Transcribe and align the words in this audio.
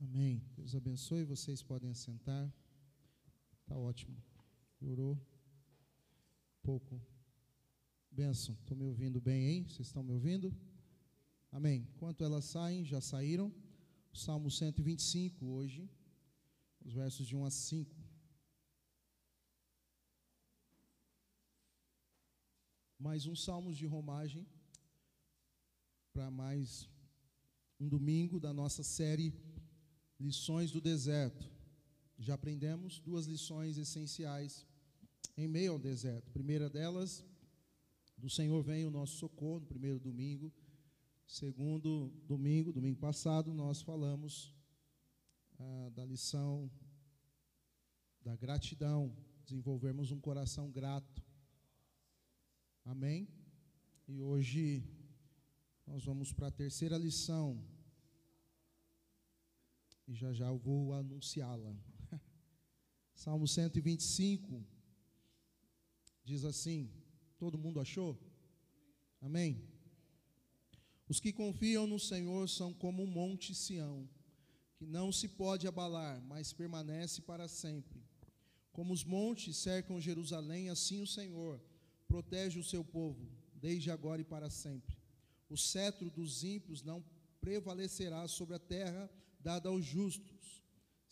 Amém. 0.00 0.42
Deus 0.56 0.74
abençoe. 0.74 1.24
Vocês 1.24 1.60
podem 1.62 1.90
assentar. 1.90 2.52
Tá 3.66 3.76
ótimo. 3.76 4.16
Melhorou. 4.80 5.20
Pouco. 6.62 7.00
Benção. 8.10 8.54
Estou 8.54 8.76
me 8.76 8.84
ouvindo 8.84 9.20
bem, 9.20 9.48
hein? 9.48 9.64
Vocês 9.64 9.88
estão 9.88 10.02
me 10.02 10.12
ouvindo? 10.12 10.54
Amém. 11.50 11.88
Enquanto 11.94 12.22
elas 12.22 12.44
saem, 12.44 12.84
já 12.84 13.00
saíram. 13.00 13.52
O 14.12 14.16
Salmo 14.16 14.50
125 14.50 15.44
hoje, 15.44 15.90
os 16.84 16.92
versos 16.94 17.26
de 17.26 17.36
1 17.36 17.44
a 17.44 17.50
5. 17.50 17.94
Mais 22.98 23.26
um 23.26 23.34
Salmos 23.34 23.76
de 23.76 23.86
romagem 23.86 24.46
para 26.12 26.30
mais 26.30 26.88
um 27.78 27.88
domingo 27.88 28.40
da 28.40 28.52
nossa 28.52 28.82
série 28.82 29.32
Lições 30.18 30.72
do 30.72 30.80
Deserto. 30.80 31.48
Já 32.18 32.34
aprendemos 32.34 32.98
duas 32.98 33.26
lições 33.26 33.78
essenciais 33.78 34.66
em 35.36 35.46
meio 35.46 35.72
ao 35.72 35.78
deserto. 35.78 36.32
Primeira 36.32 36.68
delas, 36.68 37.24
do 38.16 38.28
Senhor 38.28 38.60
vem 38.62 38.84
o 38.84 38.90
nosso 38.90 39.16
socorro, 39.16 39.60
no 39.60 39.66
primeiro 39.66 40.00
domingo. 40.00 40.52
Segundo 41.24 42.12
domingo, 42.26 42.72
domingo 42.72 42.98
passado, 42.98 43.54
nós 43.54 43.80
falamos 43.80 44.52
ah, 45.60 45.90
da 45.94 46.04
lição 46.04 46.68
da 48.20 48.34
gratidão, 48.34 49.16
desenvolvermos 49.44 50.10
um 50.10 50.20
coração 50.20 50.70
grato. 50.70 51.22
Amém? 52.84 53.28
E 54.08 54.20
hoje 54.20 54.82
nós 55.86 56.04
vamos 56.04 56.32
para 56.32 56.48
a 56.48 56.50
terceira 56.50 56.98
lição. 56.98 57.62
E 60.08 60.14
já 60.14 60.32
já 60.32 60.46
eu 60.46 60.56
vou 60.56 60.94
anunciá-la. 60.94 61.76
Salmo 63.14 63.46
125 63.46 64.64
diz 66.24 66.44
assim: 66.44 66.90
Todo 67.36 67.58
mundo 67.58 67.78
achou? 67.78 68.18
Amém? 69.20 69.62
Os 71.06 71.20
que 71.20 71.30
confiam 71.30 71.86
no 71.86 71.98
Senhor 71.98 72.48
são 72.48 72.72
como 72.72 73.02
um 73.02 73.06
monte 73.06 73.54
Sião, 73.54 74.08
que 74.76 74.86
não 74.86 75.12
se 75.12 75.28
pode 75.28 75.66
abalar, 75.66 76.22
mas 76.22 76.54
permanece 76.54 77.20
para 77.20 77.46
sempre. 77.46 78.02
Como 78.72 78.94
os 78.94 79.04
montes 79.04 79.58
cercam 79.58 80.00
Jerusalém, 80.00 80.70
assim 80.70 81.02
o 81.02 81.06
Senhor 81.06 81.60
protege 82.06 82.58
o 82.58 82.64
seu 82.64 82.82
povo, 82.82 83.28
desde 83.54 83.90
agora 83.90 84.22
e 84.22 84.24
para 84.24 84.48
sempre. 84.48 84.96
O 85.50 85.56
cetro 85.56 86.08
dos 86.08 86.44
ímpios 86.44 86.82
não 86.82 87.04
prevalecerá 87.42 88.26
sobre 88.26 88.54
a 88.54 88.58
terra 88.58 89.10
dada 89.48 89.68
aos 89.70 89.84
justos. 89.96 90.44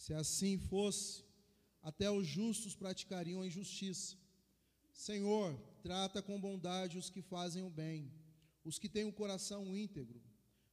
Se 0.04 0.12
assim 0.22 0.58
fosse, 0.58 1.24
até 1.90 2.10
os 2.10 2.26
justos 2.26 2.74
praticariam 2.82 3.40
a 3.40 3.46
injustiça. 3.46 4.14
Senhor, 4.92 5.48
trata 5.82 6.20
com 6.26 6.44
bondade 6.48 6.98
os 6.98 7.08
que 7.14 7.22
fazem 7.22 7.62
o 7.62 7.70
bem, 7.70 8.12
os 8.62 8.78
que 8.78 8.90
têm 8.94 9.06
o 9.06 9.16
coração 9.20 9.62
íntegro, 9.84 10.20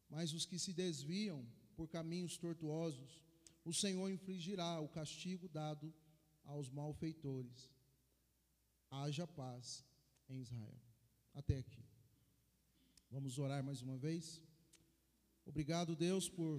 mas 0.09 0.33
os 0.33 0.45
que 0.45 0.59
se 0.59 0.73
desviam 0.73 1.39
por 1.77 1.87
caminhos 1.87 2.37
tortuosos, 2.37 3.21
o 3.63 3.73
Senhor 3.73 4.09
infligirá 4.09 4.71
o 4.81 4.89
castigo 4.89 5.47
dado 5.47 5.93
aos 6.43 6.69
malfeitores. 6.69 7.71
Haja 8.91 9.25
paz 9.25 9.85
em 10.27 10.41
Israel. 10.41 10.81
Até 11.33 11.55
aqui. 11.63 11.83
Vamos 13.09 13.39
orar 13.39 13.63
mais 13.63 13.81
uma 13.81 13.97
vez. 13.97 14.41
Obrigado, 15.45 15.95
Deus, 15.95 16.27
por 16.29 16.55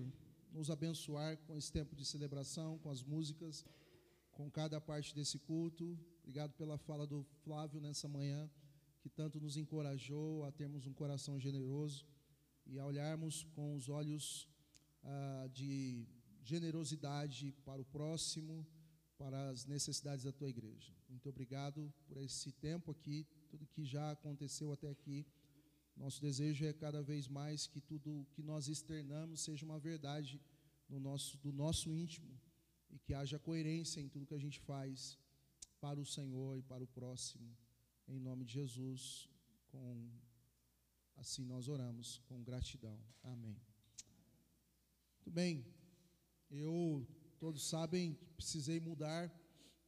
nos 0.54 0.70
abençoar 0.70 1.36
com 1.38 1.56
esse 1.56 1.70
tempo 1.70 1.96
de 1.96 2.04
celebração, 2.04 2.78
com 2.78 2.88
as 2.88 3.02
músicas, 3.02 3.64
com 4.30 4.48
cada 4.50 4.80
parte 4.80 5.12
desse 5.14 5.38
culto. 5.38 5.98
Obrigado 6.22 6.52
pela 6.52 6.78
fala 6.78 7.06
do 7.06 7.24
Flávio 7.42 7.80
nessa 7.80 8.06
manhã, 8.08 8.48
que 9.00 9.10
tanto 9.10 9.40
nos 9.40 9.56
encorajou 9.56 10.44
a 10.44 10.52
termos 10.52 10.86
um 10.86 10.92
coração 10.92 11.38
generoso 11.40 12.06
e 12.66 12.78
a 12.78 12.86
olharmos 12.86 13.44
com 13.54 13.74
os 13.74 13.88
olhos 13.88 14.48
ah, 15.02 15.48
de 15.52 16.06
generosidade 16.44 17.52
para 17.64 17.82
o 17.82 17.84
próximo, 17.84 18.64
para 19.18 19.50
as 19.50 19.66
necessidades 19.66 20.24
da 20.24 20.32
tua 20.32 20.48
igreja. 20.48 20.92
Muito 21.08 21.28
obrigado 21.28 21.92
por 22.06 22.16
esse 22.18 22.52
tempo 22.52 22.92
aqui, 22.92 23.26
tudo 23.50 23.66
que 23.66 23.84
já 23.84 24.12
aconteceu 24.12 24.72
até 24.72 24.88
aqui. 24.88 25.26
Nosso 25.96 26.20
desejo 26.20 26.64
é 26.66 26.72
cada 26.72 27.02
vez 27.02 27.28
mais 27.28 27.66
que 27.66 27.80
tudo 27.80 28.26
que 28.32 28.42
nós 28.42 28.68
externamos 28.68 29.40
seja 29.40 29.64
uma 29.64 29.78
verdade 29.78 30.40
no 30.88 30.98
nosso, 30.98 31.38
do 31.38 31.52
nosso 31.52 31.94
íntimo 31.94 32.38
e 32.90 32.98
que 32.98 33.14
haja 33.14 33.38
coerência 33.38 34.00
em 34.00 34.08
tudo 34.08 34.26
que 34.26 34.34
a 34.34 34.38
gente 34.38 34.60
faz 34.60 35.18
para 35.80 36.00
o 36.00 36.04
Senhor 36.04 36.58
e 36.58 36.62
para 36.62 36.82
o 36.82 36.86
próximo. 36.86 37.56
Em 38.08 38.18
nome 38.18 38.44
de 38.44 38.52
Jesus, 38.54 39.28
com 39.68 40.10
assim 41.16 41.44
nós 41.44 41.68
oramos 41.68 42.18
com 42.26 42.42
gratidão. 42.42 42.98
Amém. 43.22 43.56
Muito 45.16 45.30
bem. 45.30 45.64
Eu 46.50 47.06
todos 47.38 47.68
sabem 47.68 48.18
precisei 48.36 48.80
mudar. 48.80 49.32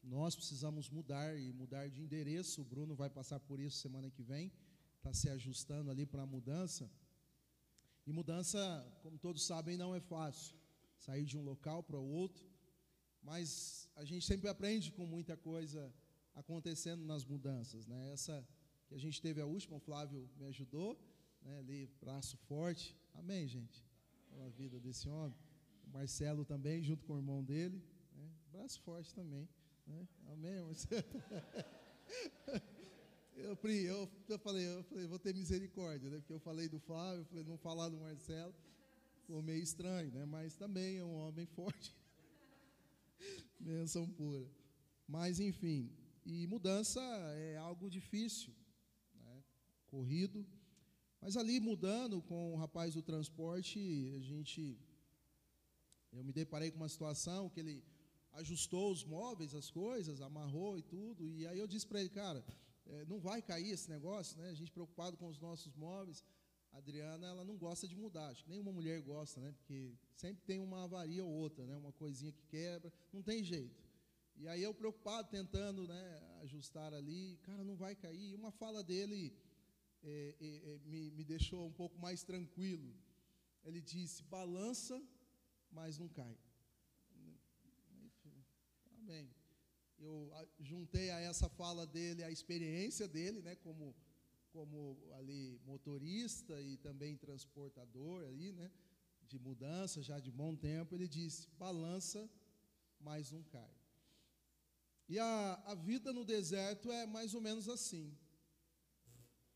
Nós 0.02 0.36
precisamos 0.36 0.88
mudar 0.88 1.36
e 1.36 1.52
mudar 1.52 1.88
de 1.88 2.00
endereço. 2.00 2.62
O 2.62 2.64
Bruno 2.64 2.94
vai 2.94 3.10
passar 3.10 3.40
por 3.40 3.58
isso 3.58 3.78
semana 3.78 4.08
que 4.08 4.22
vem 4.22 4.52
está 5.06 5.12
se 5.12 5.28
ajustando 5.28 5.90
ali 5.90 6.04
para 6.04 6.22
a 6.22 6.26
mudança. 6.26 6.90
E 8.06 8.12
mudança, 8.12 8.58
como 9.02 9.18
todos 9.18 9.46
sabem, 9.46 9.76
não 9.76 9.94
é 9.94 10.00
fácil. 10.00 10.56
Sair 10.98 11.24
de 11.24 11.36
um 11.38 11.42
local 11.42 11.82
para 11.82 11.98
o 11.98 12.08
outro. 12.08 12.44
Mas 13.22 13.88
a 13.94 14.04
gente 14.04 14.24
sempre 14.26 14.48
aprende 14.48 14.90
com 14.92 15.06
muita 15.06 15.36
coisa 15.36 15.92
acontecendo 16.34 17.04
nas 17.04 17.24
mudanças. 17.24 17.86
Né? 17.86 18.12
Essa 18.12 18.46
que 18.88 18.94
a 18.94 18.98
gente 18.98 19.20
teve 19.20 19.40
a 19.40 19.46
última, 19.46 19.76
o 19.76 19.80
Flávio 19.80 20.28
me 20.36 20.46
ajudou. 20.46 20.98
Né? 21.42 21.58
Ali, 21.58 21.90
braço 22.00 22.36
forte. 22.48 22.96
Amém, 23.14 23.46
gente? 23.46 23.84
Pela 24.28 24.48
vida 24.50 24.80
desse 24.80 25.08
homem. 25.08 25.38
O 25.86 25.90
Marcelo 25.90 26.44
também, 26.44 26.82
junto 26.82 27.04
com 27.04 27.14
o 27.14 27.18
irmão 27.18 27.44
dele. 27.44 27.80
Né? 28.16 28.28
Braço 28.50 28.80
forte 28.80 29.14
também. 29.14 29.48
Né? 29.86 30.08
Amém, 30.32 30.60
Marcelo? 30.62 31.04
Eu, 33.36 33.54
eu, 33.62 34.10
eu, 34.30 34.38
falei, 34.38 34.66
eu 34.66 34.82
falei, 34.84 35.06
vou 35.06 35.18
ter 35.18 35.34
misericórdia, 35.34 36.08
né? 36.08 36.16
Porque 36.18 36.32
eu 36.32 36.40
falei 36.40 36.70
do 36.70 36.80
Flávio, 36.80 37.20
eu 37.20 37.24
falei, 37.26 37.44
não 37.44 37.58
falar 37.58 37.90
do 37.90 37.98
Marcelo, 37.98 38.54
ficou 39.20 39.42
meio 39.42 39.62
estranho, 39.62 40.10
né? 40.10 40.24
Mas 40.24 40.56
também 40.56 40.96
é 40.96 41.04
um 41.04 41.14
homem 41.14 41.44
forte. 41.54 41.94
Menção 43.60 44.08
pura. 44.08 44.50
Mas, 45.06 45.38
enfim, 45.38 45.92
e 46.24 46.46
mudança 46.46 47.00
é 47.34 47.58
algo 47.58 47.90
difícil, 47.90 48.54
né? 49.14 49.44
corrido. 49.88 50.46
Mas 51.20 51.36
ali 51.36 51.60
mudando 51.60 52.22
com 52.22 52.54
o 52.54 52.56
rapaz 52.56 52.94
do 52.94 53.02
transporte, 53.02 53.78
a 54.16 54.20
gente. 54.20 54.78
Eu 56.10 56.24
me 56.24 56.32
deparei 56.32 56.70
com 56.70 56.78
uma 56.78 56.88
situação 56.88 57.50
que 57.50 57.60
ele 57.60 57.84
ajustou 58.32 58.90
os 58.90 59.04
móveis, 59.04 59.54
as 59.54 59.70
coisas, 59.70 60.22
amarrou 60.22 60.78
e 60.78 60.82
tudo. 60.82 61.28
E 61.28 61.46
aí 61.46 61.58
eu 61.58 61.66
disse 61.66 61.86
para 61.86 62.00
ele, 62.00 62.08
cara 62.08 62.42
é, 62.88 63.04
não 63.06 63.18
vai 63.18 63.42
cair 63.42 63.70
esse 63.70 63.90
negócio, 63.90 64.38
né? 64.38 64.50
A 64.50 64.54
gente 64.54 64.70
preocupado 64.70 65.16
com 65.16 65.28
os 65.28 65.38
nossos 65.38 65.74
móveis. 65.74 66.24
A 66.72 66.78
Adriana, 66.78 67.26
ela 67.26 67.44
não 67.44 67.56
gosta 67.56 67.88
de 67.88 67.96
mudar, 67.96 68.28
acho 68.28 68.44
que 68.44 68.50
nenhuma 68.50 68.72
mulher 68.72 69.00
gosta, 69.00 69.40
né? 69.40 69.52
Porque 69.52 69.94
sempre 70.14 70.42
tem 70.44 70.60
uma 70.60 70.84
avaria 70.84 71.24
ou 71.24 71.30
outra, 71.30 71.64
né? 71.64 71.76
Uma 71.76 71.92
coisinha 71.92 72.32
que 72.32 72.44
quebra, 72.44 72.92
não 73.12 73.22
tem 73.22 73.42
jeito. 73.42 73.82
E 74.36 74.46
aí 74.46 74.62
eu 74.62 74.74
preocupado, 74.74 75.30
tentando 75.30 75.88
né, 75.88 76.20
ajustar 76.42 76.92
ali, 76.92 77.38
cara, 77.42 77.64
não 77.64 77.76
vai 77.76 77.96
cair. 77.96 78.32
E 78.32 78.34
uma 78.34 78.52
fala 78.52 78.84
dele 78.84 79.34
é, 80.02 80.34
é, 80.38 80.74
é 80.74 80.78
me, 80.84 81.10
me 81.12 81.24
deixou 81.24 81.66
um 81.66 81.72
pouco 81.72 81.98
mais 81.98 82.22
tranquilo. 82.22 82.94
Ele 83.64 83.80
disse: 83.80 84.22
balança, 84.24 85.02
mas 85.70 85.98
não 85.98 86.08
cai. 86.08 86.36
Amém 88.98 89.30
eu 89.98 90.30
juntei 90.60 91.10
a 91.10 91.20
essa 91.20 91.48
fala 91.48 91.86
dele 91.86 92.22
a 92.22 92.30
experiência 92.30 93.08
dele, 93.08 93.40
né, 93.42 93.54
como 93.56 93.94
como 94.50 94.96
ali 95.18 95.60
motorista 95.66 96.58
e 96.62 96.78
também 96.78 97.14
transportador 97.14 98.22
aí, 98.24 98.52
né, 98.52 98.70
de 99.28 99.38
mudança 99.38 100.02
já 100.02 100.18
de 100.18 100.30
bom 100.30 100.56
tempo, 100.56 100.94
ele 100.94 101.06
disse: 101.06 101.48
balança, 101.58 102.30
mas 102.98 103.30
não 103.30 103.42
cai. 103.42 103.74
E 105.08 105.18
a, 105.18 105.62
a 105.66 105.74
vida 105.74 106.12
no 106.12 106.24
deserto 106.24 106.90
é 106.90 107.06
mais 107.06 107.34
ou 107.34 107.40
menos 107.40 107.68
assim. 107.68 108.16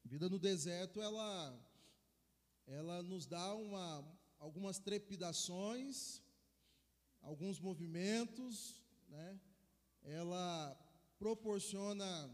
A 0.05 0.09
vida 0.09 0.29
no 0.29 0.39
deserto 0.39 1.01
ela 1.01 1.59
ela 2.67 3.03
nos 3.03 3.27
dá 3.27 3.55
uma, 3.55 4.05
algumas 4.39 4.79
trepidações, 4.79 6.23
alguns 7.21 7.59
movimentos, 7.59 8.81
né? 9.09 9.41
Ela 10.02 10.76
proporciona 11.19 12.31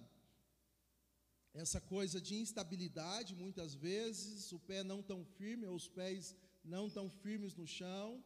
essa 1.52 1.80
coisa 1.80 2.20
de 2.20 2.34
instabilidade, 2.34 3.34
muitas 3.34 3.74
vezes, 3.74 4.52
o 4.52 4.58
pé 4.58 4.84
não 4.84 5.02
tão 5.02 5.24
firme, 5.24 5.66
os 5.66 5.88
pés 5.88 6.36
não 6.62 6.88
tão 6.90 7.08
firmes 7.08 7.54
no 7.54 7.66
chão. 7.66 8.22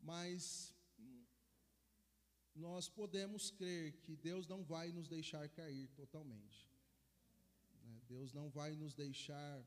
mas 0.00 0.74
nós 2.54 2.88
podemos 2.88 3.50
crer 3.50 3.92
que 4.02 4.16
Deus 4.16 4.46
não 4.48 4.64
vai 4.64 4.90
nos 4.90 5.08
deixar 5.08 5.48
cair 5.48 5.88
totalmente. 6.00 6.68
Né? 7.84 8.00
Deus 8.08 8.32
não 8.32 8.50
vai 8.50 8.74
nos 8.74 8.94
deixar 8.94 9.64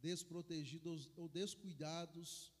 desprotegidos 0.00 1.08
ou 1.16 1.28
descuidados 1.28 2.52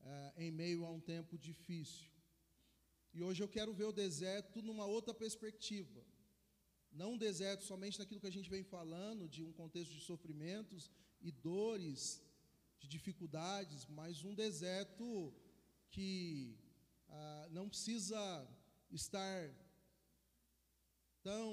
uh, 0.00 0.32
em 0.36 0.50
meio 0.50 0.84
a 0.84 0.90
um 0.90 1.00
tempo 1.00 1.36
difícil. 1.36 2.13
E 3.16 3.22
hoje 3.22 3.40
eu 3.42 3.48
quero 3.56 3.72
ver 3.72 3.84
o 3.84 3.92
deserto 3.92 4.60
numa 4.60 4.86
outra 4.86 5.14
perspectiva. 5.14 6.04
Não 6.90 7.12
um 7.12 7.18
deserto 7.18 7.62
somente 7.62 7.98
naquilo 7.98 8.20
que 8.20 8.26
a 8.26 8.36
gente 8.36 8.50
vem 8.50 8.64
falando, 8.64 9.28
de 9.28 9.44
um 9.44 9.52
contexto 9.52 9.92
de 9.92 10.00
sofrimentos 10.00 10.90
e 11.20 11.30
dores, 11.30 12.20
de 12.80 12.88
dificuldades, 12.88 13.86
mas 13.86 14.24
um 14.24 14.34
deserto 14.34 15.32
que 15.90 16.58
ah, 17.08 17.48
não 17.52 17.68
precisa 17.68 18.20
estar 18.90 19.38
tão 21.22 21.48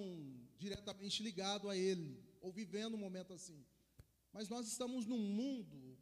diretamente 0.57 1.21
ligado 1.21 1.69
a 1.69 1.77
Ele, 1.77 2.19
ou 2.41 2.51
vivendo 2.51 2.95
um 2.95 3.05
momento 3.07 3.33
assim. 3.33 3.63
Mas 4.33 4.49
nós 4.49 4.67
estamos 4.67 5.05
num 5.05 5.19
mundo 5.19 5.95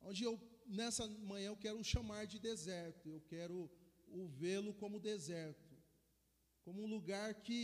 onde 0.00 0.24
eu, 0.24 0.40
nessa 0.66 1.06
manhã, 1.06 1.46
eu 1.46 1.56
quero 1.56 1.82
chamar 1.84 2.26
de 2.26 2.40
deserto, 2.40 3.08
eu 3.08 3.20
quero 3.20 3.70
o 4.18 4.26
vê-lo 4.40 4.72
como 4.82 5.04
deserto, 5.10 5.74
como 6.64 6.82
um 6.84 6.90
lugar 6.96 7.30
que 7.46 7.62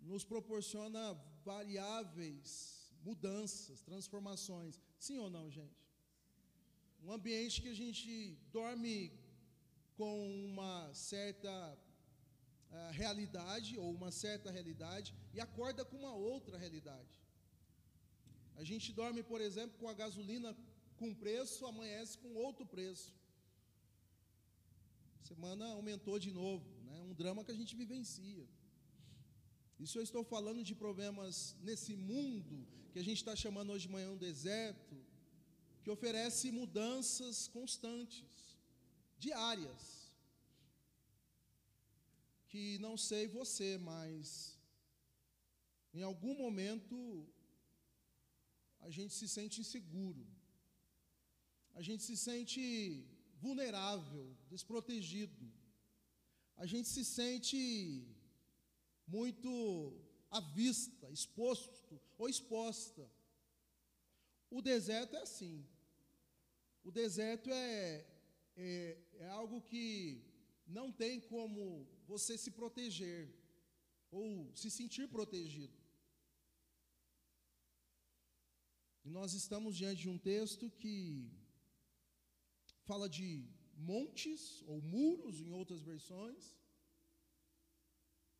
nos 0.00 0.24
proporciona 0.32 1.02
variáveis, 1.44 2.48
mudanças, 3.08 3.82
transformações. 3.82 4.80
Sim 5.06 5.18
ou 5.24 5.28
não, 5.36 5.50
gente? 5.50 5.84
Um 7.02 7.12
ambiente 7.12 7.60
que 7.62 7.70
a 7.74 7.78
gente 7.82 8.10
dorme 8.58 9.12
com 9.96 10.14
uma 10.46 10.72
certa 10.94 11.52
uh, 11.74 12.90
realidade, 12.92 13.78
ou 13.78 13.90
uma 14.00 14.10
certa 14.10 14.50
realidade, 14.50 15.14
e 15.34 15.40
acorda 15.40 15.84
com 15.84 15.96
uma 16.04 16.14
outra 16.14 16.56
realidade. 16.64 17.14
A 18.56 18.64
gente 18.64 18.92
dorme, 18.92 19.22
por 19.22 19.40
exemplo, 19.40 19.78
com 19.78 19.88
a 19.88 19.98
gasolina 20.02 20.56
com 20.98 21.14
preço, 21.14 21.66
amanhece 21.66 22.16
com 22.18 22.34
outro 22.46 22.64
preço. 22.64 23.14
Semana 25.28 25.66
aumentou 25.78 26.16
de 26.24 26.30
novo, 26.30 26.68
né? 26.88 26.96
um 27.08 27.14
drama 27.20 27.44
que 27.44 27.52
a 27.54 27.58
gente 27.60 27.74
vivencia. 27.82 28.46
Isso 29.84 29.98
eu 29.98 30.04
estou 30.08 30.22
falando 30.32 30.62
de 30.68 30.74
problemas 30.82 31.34
nesse 31.66 31.92
mundo 32.10 32.56
que 32.92 33.00
a 33.02 33.06
gente 33.08 33.20
está 33.22 33.34
chamando 33.44 33.72
hoje 33.72 33.86
de 33.86 33.94
manhã 33.94 34.08
um 34.12 34.24
deserto, 34.28 34.94
que 35.82 35.90
oferece 35.96 36.52
mudanças 36.60 37.48
constantes, 37.56 38.44
diárias. 39.24 39.82
Que 42.50 42.62
não 42.86 42.94
sei 43.08 43.24
você, 43.26 43.70
mas 43.90 44.56
em 45.98 46.04
algum 46.10 46.36
momento 46.44 46.96
a 48.86 48.90
gente 48.96 49.12
se 49.20 49.28
sente 49.36 49.60
inseguro, 49.64 50.24
a 51.74 51.82
gente 51.88 52.04
se 52.08 52.16
sente 52.28 52.62
vulnerável, 53.40 54.36
desprotegido. 54.48 55.52
A 56.56 56.66
gente 56.66 56.88
se 56.88 57.04
sente 57.04 58.06
muito 59.06 59.50
à 60.30 60.40
vista, 60.40 61.10
exposto 61.10 62.00
ou 62.18 62.28
exposta. 62.28 63.10
O 64.50 64.62
deserto 64.62 65.16
é 65.16 65.22
assim. 65.22 65.66
O 66.82 66.90
deserto 66.90 67.50
é, 67.50 68.06
é, 68.56 68.98
é 69.14 69.28
algo 69.28 69.60
que 69.60 70.24
não 70.66 70.90
tem 70.90 71.20
como 71.20 71.86
você 72.06 72.38
se 72.38 72.50
proteger 72.50 73.34
ou 74.10 74.50
se 74.54 74.70
sentir 74.70 75.08
protegido. 75.08 75.76
E 79.04 79.10
nós 79.10 79.34
estamos 79.34 79.76
diante 79.76 80.02
de 80.02 80.08
um 80.08 80.18
texto 80.18 80.70
que 80.70 81.30
fala 82.86 83.08
de 83.08 83.28
montes 83.76 84.62
ou 84.66 84.80
muros 84.80 85.40
em 85.40 85.50
outras 85.60 85.82
versões, 85.82 86.56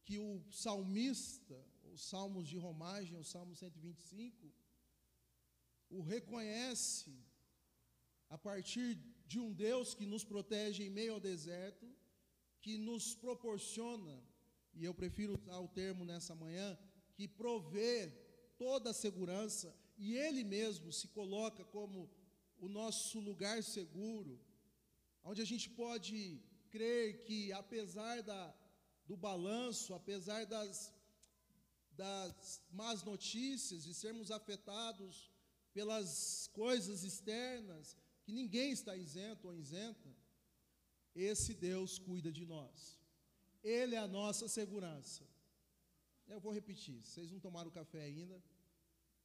que 0.04 0.19
o 0.19 0.32
salmista, 0.50 1.58
os 1.93 2.02
salmos 2.12 2.48
de 2.48 2.56
romagem, 2.56 3.19
o 3.19 3.25
salmo 3.25 3.54
125, 3.54 4.52
o 5.90 6.00
reconhece 6.00 7.12
a 8.28 8.38
partir 8.38 8.94
de 9.26 9.38
um 9.38 9.52
Deus 9.52 9.94
que 9.94 10.06
nos 10.06 10.25
protege 10.25 10.84
em 10.84 10.90
meio 10.90 11.14
ao 11.14 11.20
deserto, 11.20 11.87
que 12.60 12.78
nos 12.78 13.14
proporciona, 13.14 14.16
e 14.75 14.84
eu 14.84 14.94
prefiro 14.94 15.34
usar 15.40 15.58
o 15.58 15.69
termo 15.69 16.04
nessa 16.04 16.34
manhã, 16.34 16.78
que 17.14 17.26
provê 17.26 18.12
toda 18.56 18.90
a 18.90 18.94
segurança, 18.94 19.75
e 19.96 20.14
Ele 20.14 20.44
mesmo 20.44 20.92
se 20.92 21.08
coloca 21.08 21.64
como 21.64 22.10
o 22.58 22.69
nosso 22.69 23.19
lugar 23.20 23.62
seguro, 23.62 24.41
onde 25.23 25.43
a 25.43 25.44
gente 25.44 25.69
pode 25.70 26.41
crer 26.70 27.23
que, 27.25 27.53
apesar 27.53 28.23
da, 28.23 28.55
do 29.06 29.17
balanço, 29.17 29.94
apesar 29.94 30.44
das, 30.47 30.93
das 31.93 32.62
más 32.70 33.03
notícias, 33.03 33.85
de 33.85 33.94
sermos 33.94 34.31
afetados 34.31 35.31
pelas 35.73 36.49
coisas 36.53 37.05
externas, 37.05 37.97
que 38.25 38.32
ninguém 38.32 38.73
está 38.73 38.97
isento 38.97 39.49
ou 39.49 39.55
isenta, 39.55 40.11
esse 41.14 41.55
Deus 41.55 41.99
cuida 41.99 42.31
de 42.32 42.44
nós. 42.44 42.99
Ele 43.62 43.94
é 43.94 43.99
a 43.99 44.09
nossa 44.09 44.49
segurança. 44.49 45.25
Eu 46.29 46.41
vou 46.41 46.52
repetir, 46.52 47.02
vocês 47.05 47.31
não 47.31 47.38
tomaram 47.38 47.70
café 47.70 48.02
ainda, 48.02 48.43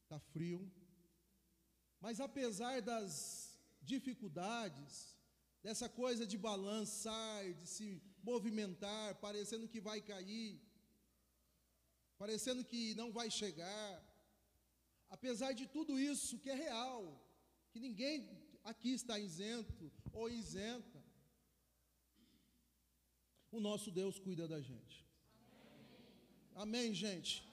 está 0.03 0.19
frio. 0.19 0.71
Mas 2.01 2.19
apesar 2.19 2.81
das 2.81 3.03
dificuldades, 3.81 5.15
dessa 5.65 5.87
coisa 5.87 6.25
de 6.25 6.37
balançar, 6.37 7.53
de 7.53 7.67
se 7.67 8.01
movimentar, 8.23 9.15
parecendo 9.25 9.67
que 9.67 9.79
vai 9.79 10.01
cair, 10.01 10.59
parecendo 12.17 12.63
que 12.71 12.95
não 12.95 13.11
vai 13.11 13.29
chegar, 13.29 13.91
apesar 15.09 15.51
de 15.53 15.67
tudo 15.67 15.99
isso 15.99 16.39
que 16.39 16.49
é 16.49 16.55
real, 16.55 17.01
que 17.71 17.79
ninguém 17.79 18.27
aqui 18.63 18.91
está 18.93 19.17
isento 19.19 19.91
ou 20.11 20.29
isenta, 20.29 20.99
o 23.51 23.59
nosso 23.59 23.91
Deus 23.91 24.17
cuida 24.17 24.47
da 24.47 24.61
gente. 24.61 25.05
Amém, 26.55 26.87
Amém 26.87 26.93
gente? 26.93 27.43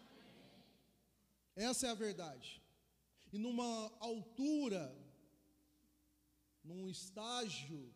Amém. 1.56 1.68
Essa 1.68 1.88
é 1.88 1.90
a 1.90 1.94
verdade. 1.94 2.62
E 3.32 3.38
numa 3.38 3.92
altura, 4.00 4.94
num 6.64 6.88
estágio 6.88 7.94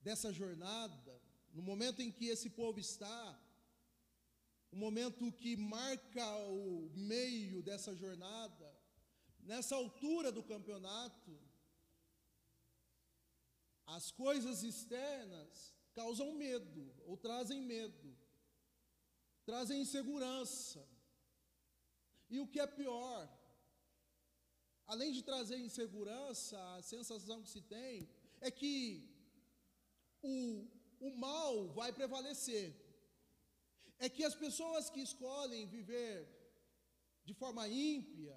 dessa 0.00 0.32
jornada, 0.32 1.20
no 1.52 1.62
momento 1.62 2.00
em 2.00 2.10
que 2.10 2.26
esse 2.26 2.50
povo 2.50 2.78
está, 2.78 3.40
o 4.70 4.76
momento 4.76 5.32
que 5.32 5.56
marca 5.56 6.26
o 6.46 6.90
meio 6.94 7.62
dessa 7.62 7.94
jornada, 7.94 8.76
nessa 9.40 9.74
altura 9.76 10.30
do 10.30 10.42
campeonato, 10.42 11.38
as 13.86 14.10
coisas 14.10 14.62
externas 14.62 15.74
causam 15.94 16.32
medo, 16.34 16.94
ou 17.06 17.16
trazem 17.16 17.62
medo, 17.62 18.16
trazem 19.44 19.80
insegurança. 19.80 20.86
E 22.28 22.38
o 22.38 22.46
que 22.46 22.60
é 22.60 22.66
pior, 22.66 23.26
além 24.92 25.12
de 25.12 25.22
trazer 25.22 25.58
insegurança, 25.58 26.58
a 26.76 26.82
sensação 26.82 27.42
que 27.42 27.50
se 27.54 27.60
tem 27.60 28.08
é 28.40 28.50
que 28.50 28.74
o, 30.22 30.66
o 30.98 31.10
mal 31.16 31.68
vai 31.68 31.92
prevalecer. 31.92 32.74
É 33.98 34.08
que 34.08 34.24
as 34.24 34.34
pessoas 34.34 34.88
que 34.88 35.00
escolhem 35.00 35.66
viver 35.66 36.16
de 37.24 37.34
forma 37.34 37.68
ímpia, 37.68 38.36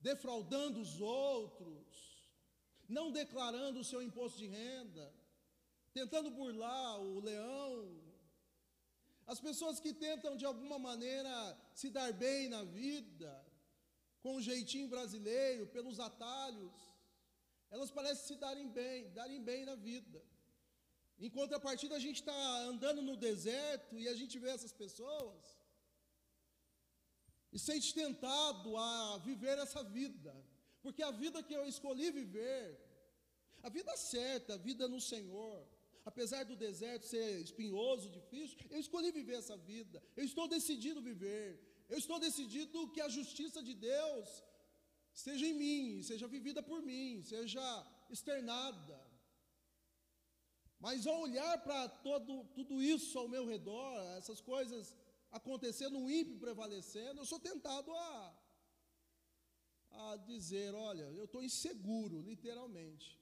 defraudando 0.00 0.80
os 0.80 1.00
outros, 1.00 2.30
não 2.88 3.10
declarando 3.10 3.80
o 3.80 3.84
seu 3.84 4.00
imposto 4.02 4.38
de 4.38 4.46
renda, 4.46 5.12
tentando 5.92 6.30
burlar 6.30 7.00
o 7.00 7.18
leão, 7.18 8.01
as 9.26 9.40
pessoas 9.40 9.80
que 9.80 9.92
tentam 9.92 10.36
de 10.36 10.44
alguma 10.44 10.78
maneira 10.78 11.58
se 11.74 11.90
dar 11.90 12.12
bem 12.12 12.48
na 12.48 12.62
vida, 12.64 13.30
com 14.22 14.36
um 14.36 14.42
jeitinho 14.42 14.88
brasileiro, 14.88 15.66
pelos 15.66 15.98
atalhos, 15.98 16.72
elas 17.70 17.90
parecem 17.90 18.26
se 18.26 18.36
darem 18.36 18.68
bem, 18.68 19.10
darem 19.12 19.42
bem 19.42 19.64
na 19.64 19.74
vida. 19.74 20.22
Em 21.18 21.30
contrapartida, 21.30 21.94
a 21.96 21.98
gente 21.98 22.20
está 22.20 22.58
andando 22.72 23.00
no 23.02 23.16
deserto 23.16 23.98
e 23.98 24.08
a 24.08 24.14
gente 24.14 24.38
vê 24.38 24.50
essas 24.50 24.72
pessoas 24.72 25.62
e 27.52 27.58
sente 27.58 27.94
tentado 27.94 28.76
a 28.76 29.18
viver 29.18 29.58
essa 29.58 29.82
vida, 29.84 30.34
porque 30.80 31.02
a 31.02 31.10
vida 31.10 31.42
que 31.42 31.54
eu 31.54 31.66
escolhi 31.66 32.10
viver 32.10 32.92
A 33.62 33.68
vida 33.68 33.96
certa, 33.96 34.54
a 34.54 34.56
vida 34.56 34.88
no 34.88 35.00
Senhor. 35.00 35.68
Apesar 36.04 36.44
do 36.44 36.56
deserto 36.56 37.06
ser 37.06 37.40
espinhoso, 37.40 38.10
difícil, 38.10 38.58
eu 38.70 38.78
escolhi 38.78 39.12
viver 39.12 39.36
essa 39.36 39.56
vida. 39.56 40.02
Eu 40.16 40.24
estou 40.24 40.48
decidido 40.48 41.00
viver. 41.00 41.48
Eu 41.88 41.98
estou 41.98 42.18
decidido 42.18 42.90
que 42.90 43.00
a 43.00 43.08
justiça 43.08 43.62
de 43.62 43.74
Deus 43.74 44.42
seja 45.12 45.46
em 45.46 45.54
mim, 45.54 46.02
seja 46.02 46.26
vivida 46.26 46.62
por 46.62 46.82
mim, 46.82 47.22
seja 47.22 47.62
externada. 48.10 48.98
Mas 50.80 51.06
ao 51.06 51.20
olhar 51.20 51.62
para 51.62 51.88
tudo 51.88 52.82
isso 52.82 53.16
ao 53.16 53.28
meu 53.28 53.46
redor, 53.46 54.00
essas 54.18 54.40
coisas 54.40 54.96
acontecendo, 55.30 55.98
o 55.98 56.10
ímpio 56.10 56.38
prevalecendo, 56.38 57.20
eu 57.20 57.24
sou 57.24 57.38
tentado 57.38 57.94
a, 57.94 58.38
a 59.90 60.16
dizer: 60.16 60.74
olha, 60.74 61.04
eu 61.04 61.26
estou 61.26 61.42
inseguro, 61.42 62.20
literalmente. 62.20 63.21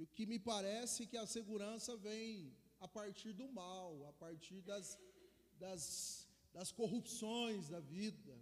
E 0.00 0.02
o 0.02 0.06
que 0.06 0.24
me 0.24 0.38
parece 0.38 1.06
que 1.06 1.18
a 1.18 1.26
segurança 1.26 1.94
vem 1.94 2.56
a 2.78 2.88
partir 2.88 3.34
do 3.34 3.46
mal, 3.52 4.06
a 4.06 4.12
partir 4.14 4.62
das, 4.62 4.98
das, 5.58 6.26
das 6.54 6.72
corrupções 6.72 7.68
da 7.68 7.80
vida. 7.80 8.34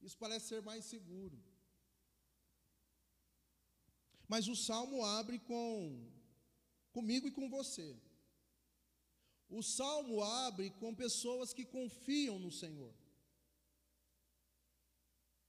Isso 0.00 0.16
parece 0.16 0.46
ser 0.48 0.62
mais 0.62 0.86
seguro. 0.86 1.38
Mas 4.26 4.48
o 4.48 4.56
salmo 4.56 5.04
abre 5.04 5.38
com 5.40 6.10
comigo 6.90 7.28
e 7.28 7.36
com 7.38 7.50
você. 7.50 7.94
O 9.50 9.62
salmo 9.62 10.22
abre 10.22 10.70
com 10.70 10.94
pessoas 10.94 11.52
que 11.52 11.66
confiam 11.66 12.38
no 12.38 12.50
Senhor. 12.50 12.94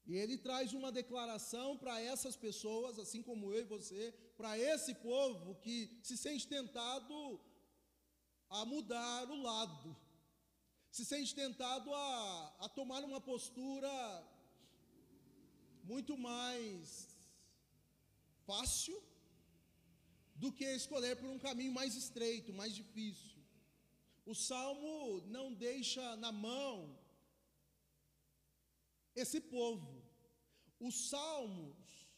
E 0.07 0.15
ele 0.15 0.37
traz 0.37 0.71
uma 0.73 0.91
declaração 0.91 1.77
para 1.77 1.99
essas 1.99 2.35
pessoas, 2.35 2.99
assim 2.99 3.23
como 3.23 3.51
eu 3.51 3.61
e 3.61 3.63
você, 3.63 4.13
para 4.37 4.57
esse 4.57 4.93
povo 4.95 5.55
que 5.55 5.99
se 6.03 6.15
sente 6.15 6.47
tentado 6.47 7.39
a 8.49 8.63
mudar 8.65 9.29
o 9.29 9.41
lado, 9.41 9.95
se 10.91 11.03
sente 11.03 11.33
tentado 11.33 11.91
a, 11.93 12.55
a 12.59 12.69
tomar 12.69 13.03
uma 13.03 13.19
postura 13.19 13.91
muito 15.83 16.15
mais 16.17 17.07
fácil 18.45 19.01
do 20.35 20.51
que 20.51 20.65
escolher 20.65 21.15
por 21.15 21.29
um 21.29 21.39
caminho 21.39 21.73
mais 21.73 21.95
estreito, 21.95 22.53
mais 22.53 22.75
difícil. 22.75 23.39
O 24.25 24.35
salmo 24.35 25.21
não 25.27 25.53
deixa 25.53 26.15
na 26.17 26.31
mão 26.31 26.94
esse 29.15 29.39
povo. 29.39 30.03
Os 30.79 31.09
salmos 31.09 32.09